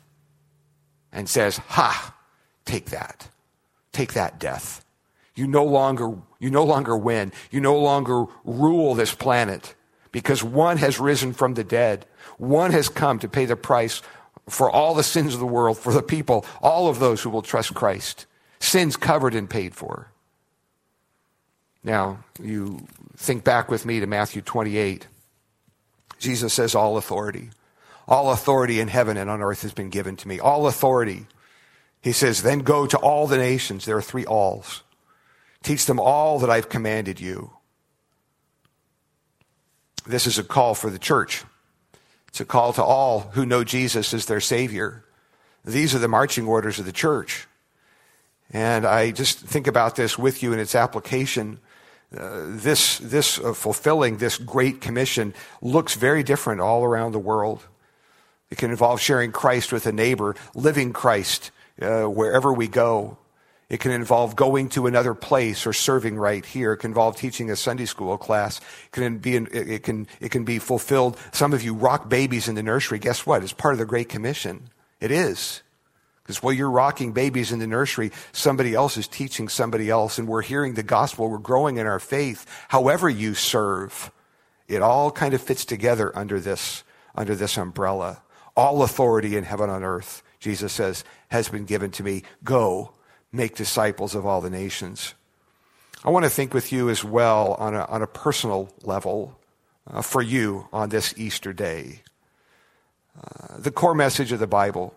and 1.11 1.29
says, 1.29 1.57
Ha, 1.57 2.15
take 2.65 2.85
that. 2.87 3.29
Take 3.91 4.13
that, 4.13 4.39
death. 4.39 4.84
You 5.36 5.47
no 5.47 5.63
longer, 5.63 6.17
you 6.39 6.50
no 6.50 6.63
longer 6.63 6.97
win. 6.97 7.32
You 7.52 7.62
no 7.62 7.78
longer 7.80 8.26
rule 8.43 8.95
this 8.95 9.13
planet 9.13 9.76
because 10.12 10.43
one 10.43 10.78
has 10.78 11.00
risen 11.00 11.34
from 11.34 11.54
the 11.54 11.63
dead. 11.63 12.06
One 12.38 12.71
has 12.71 12.89
come 12.89 13.19
to 13.19 13.30
pay 13.30 13.45
the 13.45 13.56
price 13.56 14.02
for 14.50 14.69
all 14.69 14.95
the 14.95 15.04
sins 15.04 15.34
of 15.34 15.39
the 15.39 15.45
world, 15.45 15.78
for 15.78 15.93
the 15.93 16.02
people, 16.02 16.45
all 16.62 16.88
of 16.88 17.00
those 17.00 17.21
who 17.21 17.30
will 17.30 17.41
trust 17.41 17.73
Christ. 17.73 18.26
Sins 18.60 18.95
covered 18.95 19.36
and 19.36 19.50
paid 19.50 19.76
for. 19.76 20.12
Now, 21.84 22.23
you 22.41 22.88
think 23.15 23.43
back 23.43 23.69
with 23.69 23.86
me 23.86 24.00
to 24.00 24.08
Matthew 24.08 24.41
28. 24.41 25.08
Jesus 26.19 26.54
says, 26.54 26.76
All 26.76 26.97
authority. 26.97 27.50
All 28.08 28.32
authority 28.32 28.80
in 28.80 28.88
heaven 28.88 29.17
and 29.17 29.30
on 29.30 29.41
earth 29.41 29.62
has 29.63 29.73
been 29.73 29.89
given 29.89 30.15
to 30.17 30.28
me. 30.28 30.39
All 30.39 30.67
authority. 30.67 31.28
He 32.01 32.12
says, 32.12 32.41
Then 32.41 32.60
go 32.60 32.86
to 32.88 32.97
all 32.97 33.27
the 33.27 33.38
nations. 33.38 33.86
There 33.86 33.97
are 33.97 34.01
three 34.01 34.25
alls. 34.25 34.83
Teach 35.63 35.86
them 35.86 35.99
all 35.99 36.39
that 36.39 36.49
I've 36.49 36.69
commanded 36.69 37.19
you. 37.19 37.51
This 40.05 40.25
is 40.25 40.38
a 40.38 40.43
call 40.43 40.73
for 40.73 40.89
the 40.89 40.99
church. 40.99 41.43
It's 42.29 42.39
a 42.39 42.45
call 42.45 42.73
to 42.73 42.83
all 42.83 43.31
who 43.33 43.45
know 43.45 43.63
Jesus 43.63 44.13
as 44.13 44.25
their 44.25 44.39
Savior. 44.39 45.03
These 45.65 45.93
are 45.93 45.99
the 45.99 46.07
marching 46.07 46.47
orders 46.47 46.79
of 46.79 46.86
the 46.86 46.91
church. 46.91 47.47
And 48.51 48.86
I 48.86 49.12
just 49.12 49.39
think 49.39 49.67
about 49.67 49.95
this 49.95 50.17
with 50.17 50.41
you 50.41 50.53
in 50.53 50.60
its 50.60 50.75
application. 50.75 51.60
Uh, 52.17 52.43
this, 52.45 52.99
this 52.99 53.38
uh, 53.39 53.53
fulfilling 53.53 54.17
this 54.17 54.38
great 54.38 54.79
commission 54.79 55.33
looks 55.62 55.95
very 55.95 56.23
different 56.23 56.62
all 56.62 56.86
around 56.86 57.12
the 57.12 57.19
world. 57.19 57.65
It 58.49 58.57
can 58.57 58.71
involve 58.71 59.01
sharing 59.01 59.33
Christ 59.33 59.73
with 59.73 59.86
a 59.86 59.91
neighbor, 59.91 60.36
living 60.55 60.93
Christ 60.93 61.51
uh, 61.81 62.03
wherever 62.05 62.51
we 62.53 62.67
go. 62.67 63.17
It 63.69 63.81
can 63.81 63.91
involve 63.91 64.37
going 64.37 64.69
to 64.69 64.87
another 64.87 65.13
place 65.13 65.67
or 65.67 65.73
serving 65.73 66.17
right 66.17 66.45
here. 66.45 66.71
It 66.71 66.77
can 66.77 66.91
involve 66.91 67.17
teaching 67.17 67.51
a 67.51 67.55
Sunday 67.57 67.85
school 67.85 68.17
class. 68.17 68.59
It 68.59 68.91
can 68.93 69.17
be, 69.17 69.35
it 69.35 69.83
can, 69.83 70.07
it 70.21 70.31
can 70.31 70.45
be 70.45 70.57
fulfilled. 70.57 71.17
Some 71.33 71.51
of 71.51 71.63
you 71.63 71.73
rock 71.73 72.07
babies 72.07 72.47
in 72.47 72.55
the 72.55 72.63
nursery. 72.63 72.97
Guess 72.97 73.25
what? 73.25 73.43
It's 73.43 73.51
part 73.51 73.73
of 73.73 73.79
the 73.79 73.85
Great 73.85 74.07
Commission. 74.07 74.69
It 75.01 75.11
is. 75.11 75.63
Because 76.23 76.41
while 76.43 76.53
you're 76.53 76.71
rocking 76.71 77.13
babies 77.13 77.51
in 77.51 77.59
the 77.59 77.67
nursery, 77.67 78.11
somebody 78.31 78.73
else 78.73 78.97
is 78.97 79.07
teaching 79.07 79.47
somebody 79.47 79.89
else, 79.89 80.17
and 80.17 80.27
we're 80.27 80.41
hearing 80.41 80.73
the 80.73 80.83
gospel. 80.83 81.29
We're 81.29 81.37
growing 81.37 81.77
in 81.77 81.87
our 81.87 81.99
faith. 81.99 82.45
However 82.67 83.09
you 83.09 83.33
serve, 83.33 84.11
it 84.67 84.81
all 84.81 85.09
kind 85.09 85.33
of 85.33 85.41
fits 85.41 85.63
together 85.63 86.11
under 86.17 86.39
this, 86.39 86.83
under 87.15 87.33
this 87.33 87.57
umbrella. 87.57 88.23
All 88.57 88.83
authority 88.83 89.37
in 89.37 89.45
heaven 89.45 89.69
and 89.69 89.85
earth, 89.85 90.21
Jesus 90.39 90.73
says, 90.73 91.04
has 91.30 91.50
been 91.50 91.65
given 91.65 91.91
to 91.91 92.04
me. 92.04 92.23
Go, 92.43 92.91
make 93.32 93.56
disciples 93.56 94.15
of 94.15 94.26
all 94.26 94.41
the 94.41 94.50
nations. 94.50 95.13
I 96.04 96.10
want 96.10 96.26
to 96.26 96.30
think 96.30 96.54
with 96.54 96.71
you 96.71 96.89
as 96.89 97.04
well 97.04 97.56
on 97.56 97.73
a, 97.73 97.86
on 97.86 98.02
a 98.02 98.08
personal 98.08 98.69
level 98.84 99.38
uh, 99.89 100.02
for 100.02 100.21
you 100.21 100.67
on 100.71 100.89
this 100.89 101.13
Easter 101.17 101.54
day. 101.54 102.02
Uh, 103.17 103.58
the 103.58 103.71
core 103.71 103.95
message 103.95 104.32
of 104.32 104.39
the 104.39 104.47
Bible 104.47 104.93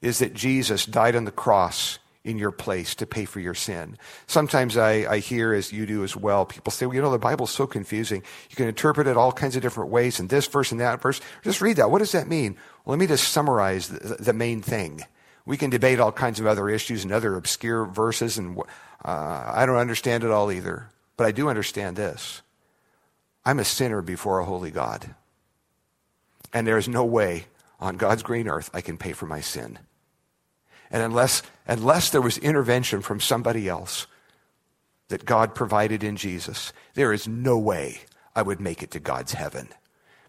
is 0.00 0.18
that 0.18 0.34
Jesus 0.34 0.86
died 0.86 1.14
on 1.14 1.24
the 1.24 1.30
cross 1.30 1.98
in 2.22 2.36
your 2.36 2.50
place 2.50 2.94
to 2.96 3.06
pay 3.06 3.24
for 3.24 3.40
your 3.40 3.54
sin. 3.54 3.96
Sometimes 4.26 4.76
I, 4.76 5.06
I 5.10 5.18
hear, 5.18 5.54
as 5.54 5.72
you 5.72 5.86
do 5.86 6.04
as 6.04 6.14
well, 6.14 6.44
people 6.44 6.70
say, 6.70 6.84
well, 6.84 6.94
you 6.94 7.00
know, 7.00 7.10
the 7.10 7.18
Bible's 7.18 7.50
so 7.50 7.66
confusing. 7.66 8.22
You 8.50 8.56
can 8.56 8.68
interpret 8.68 9.06
it 9.06 9.16
all 9.16 9.32
kinds 9.32 9.56
of 9.56 9.62
different 9.62 9.90
ways, 9.90 10.20
and 10.20 10.28
this 10.28 10.46
verse 10.46 10.70
and 10.70 10.80
that 10.80 11.00
verse. 11.00 11.20
Just 11.42 11.62
read 11.62 11.76
that. 11.76 11.90
What 11.90 12.00
does 12.00 12.12
that 12.12 12.28
mean? 12.28 12.56
Well, 12.84 12.96
let 12.96 13.00
me 13.00 13.06
just 13.06 13.28
summarize 13.28 13.88
the, 13.88 14.16
the 14.16 14.32
main 14.34 14.60
thing. 14.60 15.02
We 15.46 15.56
can 15.56 15.70
debate 15.70 15.98
all 15.98 16.12
kinds 16.12 16.40
of 16.40 16.46
other 16.46 16.68
issues 16.68 17.04
and 17.04 17.12
other 17.12 17.36
obscure 17.36 17.86
verses, 17.86 18.36
and 18.36 18.58
uh, 19.04 19.52
I 19.54 19.64
don't 19.64 19.76
understand 19.76 20.22
it 20.22 20.30
all 20.30 20.52
either. 20.52 20.88
But 21.16 21.26
I 21.26 21.32
do 21.32 21.48
understand 21.48 21.96
this 21.96 22.42
I'm 23.44 23.58
a 23.58 23.64
sinner 23.64 24.02
before 24.02 24.40
a 24.40 24.44
holy 24.44 24.70
God. 24.70 25.14
And 26.52 26.66
there 26.66 26.78
is 26.78 26.88
no 26.88 27.04
way 27.04 27.46
on 27.78 27.96
God's 27.96 28.22
green 28.22 28.48
earth 28.48 28.70
I 28.74 28.80
can 28.80 28.98
pay 28.98 29.12
for 29.12 29.26
my 29.26 29.40
sin. 29.40 29.78
And 30.90 31.02
unless, 31.02 31.42
unless 31.66 32.10
there 32.10 32.20
was 32.20 32.38
intervention 32.38 33.00
from 33.00 33.20
somebody 33.20 33.68
else 33.68 34.06
that 35.08 35.24
God 35.24 35.54
provided 35.54 36.02
in 36.02 36.16
Jesus, 36.16 36.72
there 36.94 37.12
is 37.12 37.28
no 37.28 37.58
way 37.58 38.00
I 38.34 38.42
would 38.42 38.60
make 38.60 38.82
it 38.82 38.90
to 38.92 39.00
God's 39.00 39.34
heaven. 39.34 39.68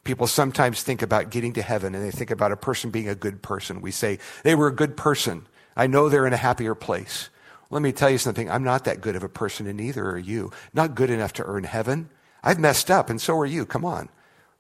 People 0.04 0.28
sometimes 0.28 0.82
think 0.82 1.02
about 1.02 1.30
getting 1.30 1.54
to 1.54 1.62
heaven 1.62 1.94
and 1.94 2.04
they 2.04 2.12
think 2.12 2.32
about 2.32 2.52
a 2.52 2.58
person 2.58 2.90
being 2.90 3.10
a 3.10 3.16
good 3.16 3.42
person. 3.42 3.82
We 3.82 3.92
say, 3.92 4.20
they 4.44 4.56
were 4.56 4.68
a 4.68 4.76
good 4.76 4.98
person. 4.98 5.48
I 5.76 5.88
know 5.88 6.10
they're 6.10 6.28
in 6.28 6.34
a 6.34 6.38
happier 6.38 6.76
place. 6.76 7.30
Let 7.70 7.82
me 7.82 7.92
tell 7.92 8.10
you 8.10 8.18
something. 8.18 8.50
I'm 8.50 8.64
not 8.64 8.84
that 8.84 9.00
good 9.00 9.16
of 9.16 9.24
a 9.24 9.30
person, 9.30 9.66
and 9.66 9.78
neither 9.78 10.10
are 10.10 10.18
you. 10.18 10.52
Not 10.74 10.94
good 10.94 11.10
enough 11.10 11.32
to 11.34 11.46
earn 11.46 11.64
heaven. 11.64 12.10
I've 12.44 12.60
messed 12.60 12.92
up, 12.92 13.10
and 13.10 13.22
so 13.22 13.38
are 13.38 13.46
you. 13.46 13.66
Come 13.66 13.86
on. 13.86 14.10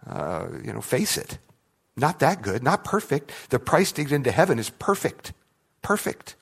Uh, 0.07 0.47
you 0.63 0.71
know, 0.71 0.79
face 0.79 1.17
it. 1.17 1.37
Not 1.97 2.19
that 2.19 2.41
good, 2.41 2.63
not 2.63 2.85
perfect. 2.85 3.31
The 3.49 3.59
price 3.59 3.91
to 3.93 4.03
get 4.03 4.13
into 4.13 4.31
heaven 4.31 4.59
is 4.59 4.69
perfect. 4.69 5.33
Perfect. 5.81 6.35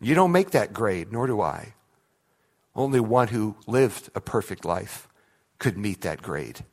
You 0.00 0.14
don't 0.14 0.32
make 0.32 0.50
that 0.50 0.72
grade, 0.72 1.12
nor 1.12 1.26
do 1.26 1.40
I. 1.40 1.74
Only 2.74 3.00
one 3.00 3.28
who 3.28 3.56
lived 3.66 4.10
a 4.14 4.20
perfect 4.20 4.64
life 4.64 5.08
could 5.58 5.78
meet 5.78 6.02
that 6.02 6.22
grade. 6.22 6.64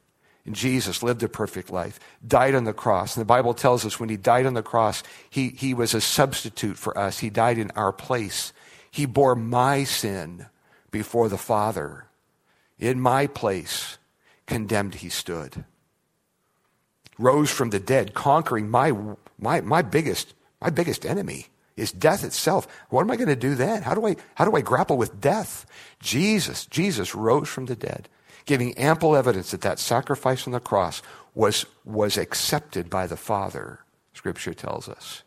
And 0.46 0.56
Jesus 0.56 1.02
lived 1.02 1.24
a 1.24 1.30
perfect 1.30 1.70
life, 1.70 2.00
died 2.26 2.54
on 2.54 2.66
the 2.66 2.74
cross. 2.74 3.16
And 3.16 3.22
the 3.22 3.26
Bible 3.26 3.54
tells 3.54 3.86
us 3.86 4.00
when 4.00 4.10
he 4.10 4.18
died 4.18 4.46
on 4.46 4.54
the 4.54 4.62
cross, 4.62 5.02
he, 5.30 5.50
he 5.50 5.74
was 5.74 5.94
a 5.94 6.02
substitute 6.02 6.78
for 6.78 6.98
us. 6.98 7.20
He 7.20 7.30
died 7.30 7.58
in 7.58 7.72
our 7.72 7.94
place. 7.94 8.52
He 8.92 9.06
bore 9.06 9.36
my 9.36 9.86
sin 9.86 10.48
before 10.92 11.30
the 11.30 11.38
Father. 11.38 12.08
In 12.78 13.00
my 13.00 13.28
place, 13.28 13.98
condemned 14.46 14.96
he 14.96 15.08
stood. 15.08 15.64
Rose 17.18 17.50
from 17.50 17.70
the 17.70 17.80
dead, 17.80 18.14
conquering 18.14 18.70
my, 18.70 18.92
my, 19.40 19.62
my, 19.62 19.82
biggest, 19.82 20.34
my 20.60 20.70
biggest 20.70 21.06
enemy 21.06 21.48
is 21.76 21.92
death 21.92 22.24
itself. 22.24 22.68
What 22.90 23.02
am 23.02 23.12
I 23.12 23.16
going 23.16 23.30
to 23.30 23.36
do 23.36 23.56
then? 23.56 23.84
How 23.84 23.96
do 23.96 24.06
I, 24.06 24.16
how 24.36 24.46
do 24.46 24.56
I 24.56 24.62
grapple 24.62 24.98
with 24.98 25.22
death? 25.22 25.66
Jesus, 26.00 26.66
Jesus 26.66 27.16
rose 27.16 27.50
from 27.50 27.66
the 27.66 27.76
dead, 27.76 28.10
giving 28.46 28.78
ample 28.78 29.16
evidence 29.16 29.52
that 29.52 29.62
that 29.62 29.80
sacrifice 29.80 30.46
on 30.48 30.54
the 30.54 30.60
cross 30.60 31.02
was, 31.34 31.66
was 31.84 32.18
accepted 32.18 32.90
by 32.90 33.08
the 33.08 33.18
Father, 33.18 33.80
Scripture 34.14 34.54
tells 34.54 34.88
us. 34.88 35.24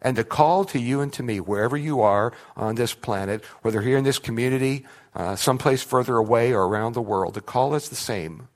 And 0.00 0.16
the 0.16 0.24
call 0.24 0.64
to 0.66 0.78
you 0.78 1.00
and 1.00 1.12
to 1.14 1.24
me, 1.24 1.40
wherever 1.40 1.76
you 1.76 2.00
are 2.00 2.32
on 2.56 2.76
this 2.76 2.94
planet, 2.94 3.44
whether 3.62 3.80
here 3.80 3.98
in 3.98 4.04
this 4.04 4.20
community, 4.20 4.86
uh, 5.14 5.34
someplace 5.34 5.82
further 5.82 6.16
away, 6.16 6.52
or 6.52 6.68
around 6.68 6.92
the 6.92 7.02
world, 7.02 7.34
the 7.34 7.40
call 7.40 7.74
is 7.74 7.88
the 7.88 7.96
same 7.96 8.46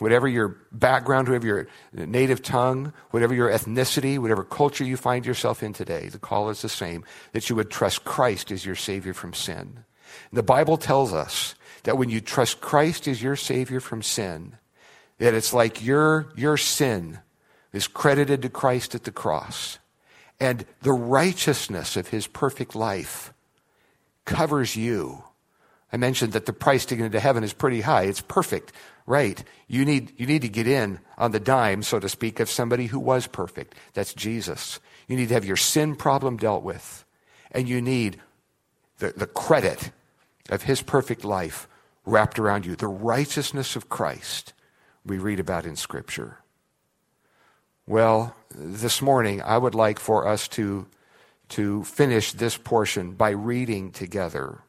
whatever 0.00 0.26
your 0.26 0.56
background, 0.72 1.28
whatever 1.28 1.46
your 1.46 1.68
native 1.92 2.42
tongue, 2.42 2.92
whatever 3.10 3.34
your 3.34 3.50
ethnicity, 3.50 4.18
whatever 4.18 4.42
culture 4.42 4.84
you 4.84 4.96
find 4.96 5.26
yourself 5.26 5.62
in 5.62 5.72
today, 5.72 6.08
the 6.08 6.18
call 6.18 6.48
is 6.48 6.62
the 6.62 6.68
same 6.68 7.04
that 7.32 7.48
you 7.48 7.56
would 7.56 7.70
trust 7.70 8.04
Christ 8.04 8.50
as 8.50 8.64
your 8.64 8.74
Savior 8.74 9.12
from 9.12 9.34
sin. 9.34 9.84
The 10.32 10.42
Bible 10.42 10.76
tells 10.76 11.12
us 11.12 11.54
that 11.84 11.98
when 11.98 12.08
you 12.08 12.20
trust 12.20 12.60
Christ 12.60 13.06
as 13.06 13.22
your 13.22 13.36
Savior 13.36 13.78
from 13.78 14.02
sin, 14.02 14.56
that 15.18 15.34
it's 15.34 15.52
like 15.52 15.84
your, 15.84 16.32
your 16.34 16.56
sin 16.56 17.18
is 17.72 17.86
credited 17.86 18.42
to 18.42 18.48
Christ 18.48 18.94
at 18.94 19.04
the 19.04 19.12
cross. 19.12 19.78
And 20.40 20.64
the 20.80 20.92
righteousness 20.92 21.96
of 21.96 22.08
his 22.08 22.26
perfect 22.26 22.74
life 22.74 23.34
covers 24.24 24.76
you. 24.76 25.24
I 25.92 25.96
mentioned 25.96 26.32
that 26.32 26.46
the 26.46 26.52
price 26.52 26.86
to 26.86 26.96
get 26.96 27.04
into 27.04 27.20
heaven 27.20 27.44
is 27.44 27.52
pretty 27.52 27.82
high. 27.82 28.04
It's 28.04 28.20
perfect 28.22 28.72
right. 29.10 29.42
You 29.68 29.84
need, 29.84 30.12
you 30.16 30.26
need 30.26 30.42
to 30.42 30.48
get 30.48 30.66
in 30.66 31.00
on 31.18 31.32
the 31.32 31.40
dime, 31.40 31.82
so 31.82 31.98
to 31.98 32.08
speak, 32.08 32.40
of 32.40 32.48
somebody 32.48 32.86
who 32.86 32.98
was 32.98 33.26
perfect. 33.26 33.74
That's 33.92 34.14
Jesus. 34.14 34.80
You 35.08 35.16
need 35.16 35.28
to 35.28 35.34
have 35.34 35.44
your 35.44 35.56
sin 35.56 35.96
problem 35.96 36.36
dealt 36.36 36.62
with. 36.62 37.04
And 37.50 37.68
you 37.68 37.82
need 37.82 38.20
the, 38.98 39.12
the 39.14 39.26
credit 39.26 39.90
of 40.48 40.62
his 40.62 40.80
perfect 40.80 41.24
life 41.24 41.68
wrapped 42.06 42.38
around 42.38 42.64
you, 42.64 42.76
the 42.76 42.88
righteousness 42.88 43.76
of 43.76 43.88
Christ 43.88 44.52
we 45.04 45.18
read 45.18 45.40
about 45.40 45.66
in 45.66 45.76
Scripture? 45.76 46.38
Well, 47.86 48.36
this 48.54 49.02
morning 49.02 49.42
I 49.42 49.58
would 49.58 49.74
like 49.74 49.98
for 49.98 50.26
us 50.26 50.48
to, 50.48 50.86
to 51.50 51.84
finish 51.84 52.32
this 52.32 52.56
portion 52.56 53.12
by 53.12 53.30
reading 53.30 53.90
together 53.90 54.60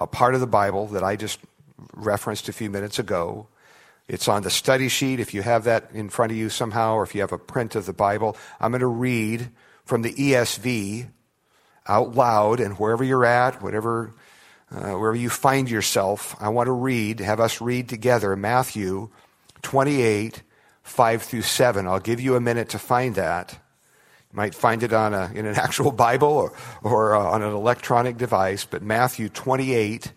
a 0.00 0.06
part 0.06 0.34
of 0.34 0.40
the 0.40 0.46
Bible 0.46 0.86
that 0.88 1.04
I 1.04 1.16
just 1.16 1.40
referenced 1.94 2.48
a 2.48 2.52
few 2.52 2.70
minutes 2.70 2.98
ago. 2.98 3.48
It's 4.08 4.26
on 4.26 4.42
the 4.42 4.50
study 4.50 4.88
sheet 4.88 5.20
if 5.20 5.34
you 5.34 5.42
have 5.42 5.64
that 5.64 5.90
in 5.92 6.08
front 6.08 6.32
of 6.32 6.38
you 6.38 6.48
somehow, 6.48 6.94
or 6.94 7.04
if 7.04 7.14
you 7.14 7.20
have 7.20 7.32
a 7.32 7.38
print 7.38 7.74
of 7.76 7.86
the 7.86 7.92
Bible. 7.92 8.36
I'm 8.58 8.72
going 8.72 8.80
to 8.80 8.86
read 8.86 9.50
from 9.84 10.02
the 10.02 10.12
ESV 10.12 11.08
out 11.86 12.14
loud, 12.14 12.60
and 12.60 12.78
wherever 12.78 13.04
you're 13.04 13.24
at, 13.24 13.62
whatever, 13.62 14.12
uh, 14.70 14.92
wherever 14.92 15.16
you 15.16 15.30
find 15.30 15.70
yourself, 15.70 16.36
I 16.40 16.48
want 16.48 16.66
to 16.66 16.72
read, 16.72 17.20
have 17.20 17.40
us 17.40 17.60
read 17.60 17.88
together 17.88 18.34
Matthew 18.36 19.10
28, 19.62 20.42
5 20.82 21.22
through 21.22 21.42
7. 21.42 21.86
I'll 21.86 22.00
give 22.00 22.20
you 22.20 22.36
a 22.36 22.40
minute 22.40 22.70
to 22.70 22.78
find 22.78 23.14
that. 23.14 23.52
You 24.32 24.36
might 24.36 24.54
find 24.54 24.82
it 24.82 24.92
on 24.92 25.14
a, 25.14 25.30
in 25.34 25.46
an 25.46 25.54
actual 25.56 25.92
Bible 25.92 26.28
or, 26.28 26.52
or 26.82 27.14
uh, 27.14 27.20
on 27.20 27.42
an 27.42 27.52
electronic 27.52 28.16
device, 28.16 28.64
but 28.64 28.82
Matthew 28.82 29.28
28, 29.28 30.12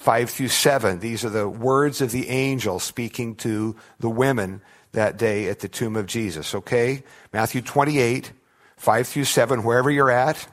5 0.00 0.30
through 0.30 0.48
7. 0.48 0.98
These 1.00 1.26
are 1.26 1.30
the 1.30 1.46
words 1.46 2.00
of 2.00 2.10
the 2.10 2.30
angel 2.30 2.80
speaking 2.80 3.34
to 3.36 3.76
the 3.98 4.08
women 4.08 4.62
that 4.92 5.18
day 5.18 5.48
at 5.50 5.58
the 5.58 5.68
tomb 5.68 5.94
of 5.94 6.06
Jesus, 6.06 6.54
okay? 6.54 7.02
Matthew 7.34 7.60
28, 7.60 8.32
5 8.78 9.06
through 9.06 9.24
7, 9.24 9.62
wherever 9.62 9.90
you're 9.90 10.10
at, 10.10 10.46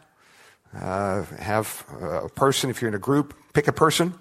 uh, 0.75 1.23
have 1.39 1.85
a 2.01 2.27
person, 2.27 2.69
if 2.69 2.81
you're 2.81 2.89
in 2.89 2.93
a 2.93 2.99
group, 2.99 3.33
pick 3.53 3.69
a 3.69 3.71
person, 3.71 4.15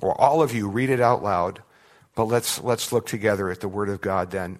or 0.00 0.20
all 0.20 0.42
of 0.42 0.52
you 0.52 0.68
read 0.68 0.90
it 0.90 1.00
out 1.00 1.22
loud. 1.22 1.62
But 2.16 2.24
let's, 2.24 2.60
let's 2.60 2.92
look 2.92 3.06
together 3.06 3.50
at 3.50 3.60
the 3.60 3.68
Word 3.68 3.88
of 3.88 4.00
God 4.00 4.32
then. 4.32 4.58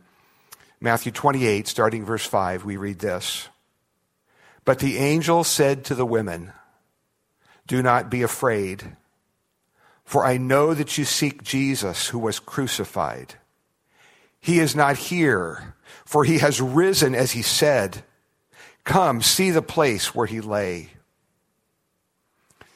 Matthew 0.80 1.10
28, 1.10 1.66
starting 1.66 2.04
verse 2.04 2.24
5, 2.24 2.64
we 2.64 2.76
read 2.76 3.00
this. 3.00 3.48
But 4.64 4.78
the 4.78 4.98
angel 4.98 5.42
said 5.42 5.84
to 5.86 5.96
the 5.96 6.06
women, 6.06 6.52
Do 7.66 7.82
not 7.82 8.08
be 8.08 8.22
afraid, 8.22 8.96
for 10.12 10.26
I 10.26 10.36
know 10.36 10.74
that 10.74 10.98
you 10.98 11.06
seek 11.06 11.42
Jesus 11.42 12.08
who 12.08 12.18
was 12.18 12.38
crucified. 12.38 13.36
He 14.42 14.58
is 14.58 14.76
not 14.76 14.98
here, 14.98 15.74
for 16.04 16.22
he 16.22 16.40
has 16.40 16.60
risen 16.60 17.14
as 17.14 17.30
he 17.30 17.40
said. 17.40 18.04
Come, 18.84 19.22
see 19.22 19.50
the 19.50 19.62
place 19.62 20.14
where 20.14 20.26
he 20.26 20.42
lay. 20.42 20.90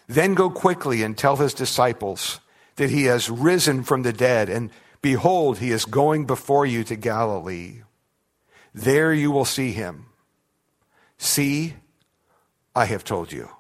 Then 0.07 0.32
go 0.32 0.49
quickly 0.49 1.03
and 1.03 1.14
tell 1.14 1.37
his 1.37 1.53
disciples 1.53 2.41
that 2.76 2.89
he 2.89 3.05
has 3.05 3.28
risen 3.28 3.82
from 3.82 4.01
the 4.01 4.14
dead, 4.14 4.49
and 4.49 4.70
behold, 5.03 5.59
he 5.59 5.72
is 5.72 5.84
going 5.84 6.24
before 6.24 6.64
you 6.64 6.84
to 6.84 6.97
Galilee. 6.97 7.82
There 8.72 9.12
you 9.12 9.30
will 9.30 9.45
see 9.45 9.72
him. 9.72 10.07
See, 11.18 11.74
I 12.74 12.87
have 12.87 13.05
told 13.05 13.30
you. 13.30 13.51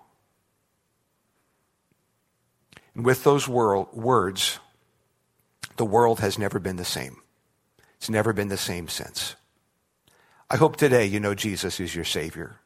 And 2.96 3.04
with 3.04 3.24
those 3.24 3.46
world, 3.46 3.88
words, 3.92 4.58
the 5.76 5.84
world 5.84 6.20
has 6.20 6.38
never 6.38 6.58
been 6.58 6.76
the 6.76 6.84
same. 6.84 7.18
It's 7.98 8.08
never 8.08 8.32
been 8.32 8.48
the 8.48 8.56
same 8.56 8.88
since. 8.88 9.36
I 10.48 10.56
hope 10.56 10.76
today 10.76 11.04
you 11.04 11.20
know 11.20 11.34
Jesus 11.34 11.78
is 11.78 11.94
your 11.94 12.06
Savior. 12.06 12.56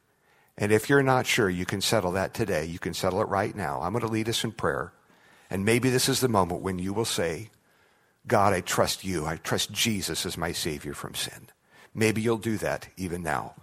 And 0.57 0.70
if 0.70 0.89
you're 0.89 1.03
not 1.03 1.26
sure, 1.26 1.51
you 1.51 1.66
can 1.66 1.81
settle 1.81 2.12
that 2.12 2.33
today. 2.33 2.64
You 2.64 2.78
can 2.78 2.95
settle 2.95 3.20
it 3.20 3.28
right 3.28 3.57
now. 3.57 3.81
I'm 3.81 3.93
going 3.93 4.07
to 4.07 4.12
lead 4.12 4.28
us 4.28 4.45
in 4.45 4.53
prayer. 4.53 4.93
And 5.49 5.64
maybe 5.64 5.91
this 5.91 6.09
is 6.09 6.20
the 6.20 6.28
moment 6.28 6.62
when 6.62 6.78
you 6.78 6.93
will 6.93 7.05
say, 7.05 7.51
God, 8.26 8.53
I 8.53 8.61
trust 8.61 9.03
you. 9.03 9.26
I 9.26 9.37
trust 9.37 9.72
Jesus 9.72 10.24
as 10.24 10.39
my 10.39 10.53
Savior 10.53 10.95
from 10.95 11.14
sin. 11.14 11.49
Maybe 11.93 12.20
you'll 12.20 12.37
do 12.37 12.57
that 12.59 12.89
even 12.97 13.22
now. 13.22 13.55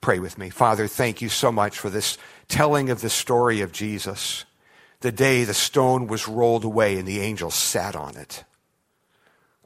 Pray 0.00 0.20
with 0.20 0.38
me. 0.38 0.50
Father, 0.50 0.86
thank 0.86 1.20
you 1.20 1.28
so 1.28 1.50
much 1.50 1.78
for 1.78 1.90
this 1.90 2.16
telling 2.46 2.90
of 2.90 3.00
the 3.00 3.10
story 3.10 3.60
of 3.60 3.72
Jesus. 3.72 4.44
The 5.02 5.12
day 5.12 5.44
the 5.44 5.54
stone 5.54 6.06
was 6.06 6.28
rolled 6.28 6.64
away 6.64 6.96
and 6.96 7.06
the 7.06 7.20
angel 7.20 7.50
sat 7.50 7.94
on 7.96 8.16
it. 8.16 8.44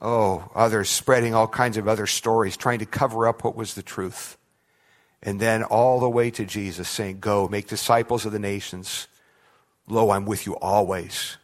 Oh, 0.01 0.51
others 0.55 0.89
spreading 0.89 1.35
all 1.35 1.47
kinds 1.47 1.77
of 1.77 1.89
other 1.89 2.07
stories, 2.07 2.57
trying 2.57 2.81
to 2.81 2.87
cover 2.87 3.29
up 3.29 3.45
what 3.45 3.55
was 3.55 3.75
the 3.75 3.83
truth. 3.83 4.37
And 5.23 5.39
then 5.39 5.63
all 5.63 6.01
the 6.01 6.09
way 6.09 6.31
to 6.31 6.45
Jesus 6.45 6.89
saying, 6.89 7.21
Go, 7.21 7.49
make 7.49 7.69
disciples 7.69 8.25
of 8.25 8.33
the 8.33 8.39
nations. 8.39 9.09
Lo, 9.89 10.11
I'm 10.11 10.25
with 10.25 10.47
you 10.47 10.57
always 10.57 11.37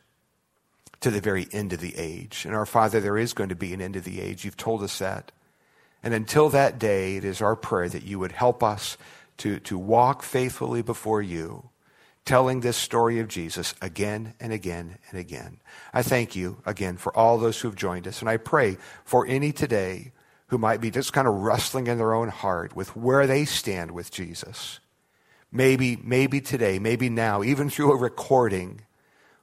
to 1.00 1.10
the 1.10 1.20
very 1.20 1.46
end 1.52 1.72
of 1.72 1.80
the 1.80 1.96
age. 1.96 2.44
And 2.46 2.54
our 2.54 2.66
Father, 2.66 3.00
there 3.00 3.18
is 3.18 3.34
going 3.34 3.48
to 3.50 3.54
be 3.54 3.74
an 3.74 3.82
end 3.82 3.96
of 3.96 4.04
the 4.04 4.20
age. 4.20 4.44
You've 4.44 4.56
told 4.56 4.82
us 4.82 4.98
that. 4.98 5.32
And 6.02 6.14
until 6.14 6.48
that 6.48 6.78
day, 6.78 7.16
it 7.16 7.24
is 7.24 7.42
our 7.42 7.56
prayer 7.56 7.88
that 7.88 8.04
you 8.04 8.18
would 8.18 8.32
help 8.32 8.62
us 8.62 8.96
to, 9.38 9.58
to 9.60 9.76
walk 9.76 10.22
faithfully 10.22 10.82
before 10.82 11.20
you, 11.20 11.70
telling 12.24 12.60
this 12.60 12.76
story 12.76 13.18
of 13.18 13.28
Jesus 13.28 13.74
again 13.82 14.34
and 14.40 14.52
again 14.52 14.98
and 15.10 15.18
again. 15.18 15.58
I 15.92 16.02
thank 16.02 16.36
you 16.36 16.58
again 16.64 16.96
for 16.96 17.16
all 17.16 17.38
those 17.38 17.60
who 17.60 17.68
have 17.68 17.76
joined 17.76 18.06
us. 18.06 18.20
And 18.20 18.28
I 18.28 18.36
pray 18.36 18.76
for 19.04 19.26
any 19.26 19.52
today 19.52 20.12
who 20.48 20.58
might 20.58 20.80
be 20.80 20.90
just 20.90 21.12
kind 21.12 21.26
of 21.26 21.34
wrestling 21.34 21.86
in 21.86 21.98
their 21.98 22.14
own 22.14 22.28
heart 22.28 22.76
with 22.76 22.94
where 22.94 23.26
they 23.26 23.44
stand 23.44 23.90
with 23.90 24.10
Jesus. 24.10 24.80
Maybe, 25.50 25.96
maybe 26.02 26.40
today, 26.40 26.78
maybe 26.78 27.08
now, 27.08 27.42
even 27.42 27.68
through 27.68 27.92
a 27.92 27.96
recording, 27.96 28.82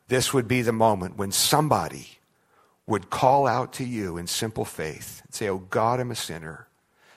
this 0.07 0.33
would 0.33 0.47
be 0.47 0.61
the 0.61 0.71
moment 0.71 1.17
when 1.17 1.31
somebody 1.31 2.19
would 2.87 3.09
call 3.09 3.45
out 3.45 3.73
to 3.73 3.83
you 3.83 4.17
in 4.17 4.25
simple 4.25 4.65
faith 4.65 5.21
and 5.25 5.33
say, 5.33 5.47
Oh 5.47 5.59
God, 5.59 5.99
I'm 5.99 6.11
a 6.11 6.15
sinner. 6.15 6.67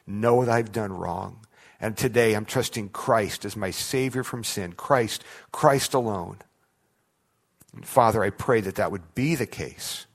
Know 0.06 0.44
that 0.44 0.52
I've 0.52 0.72
done 0.72 0.92
wrong. 0.92 1.46
And 1.82 1.96
today 1.96 2.34
I'm 2.34 2.44
trusting 2.44 2.90
Christ 2.90 3.44
as 3.44 3.56
my 3.56 3.72
Savior 3.72 4.22
from 4.22 4.44
sin. 4.44 4.72
Christ, 4.72 5.24
Christ 5.50 5.94
alone. 5.94 6.38
And 7.74 7.84
Father, 7.84 8.22
I 8.22 8.30
pray 8.30 8.60
that 8.60 8.76
that 8.76 8.92
would 8.92 9.16
be 9.16 9.34
the 9.34 9.46
case, 9.46 10.06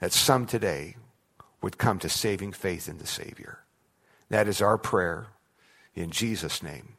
that 0.00 0.12
some 0.12 0.46
today 0.46 0.96
would 1.60 1.76
come 1.76 1.98
to 1.98 2.08
saving 2.08 2.52
faith 2.52 2.88
in 2.88 2.96
the 2.96 3.06
Savior. 3.06 3.58
That 4.30 4.48
is 4.48 4.62
our 4.62 4.78
prayer 4.78 5.26
in 5.94 6.10
Jesus' 6.10 6.62
name. 6.62 6.94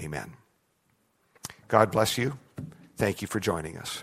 Amen. 0.00 0.32
God 1.68 1.92
bless 1.92 2.16
you. 2.16 2.38
Thank 2.96 3.20
you 3.20 3.28
for 3.28 3.38
joining 3.38 3.76
us. 3.76 4.02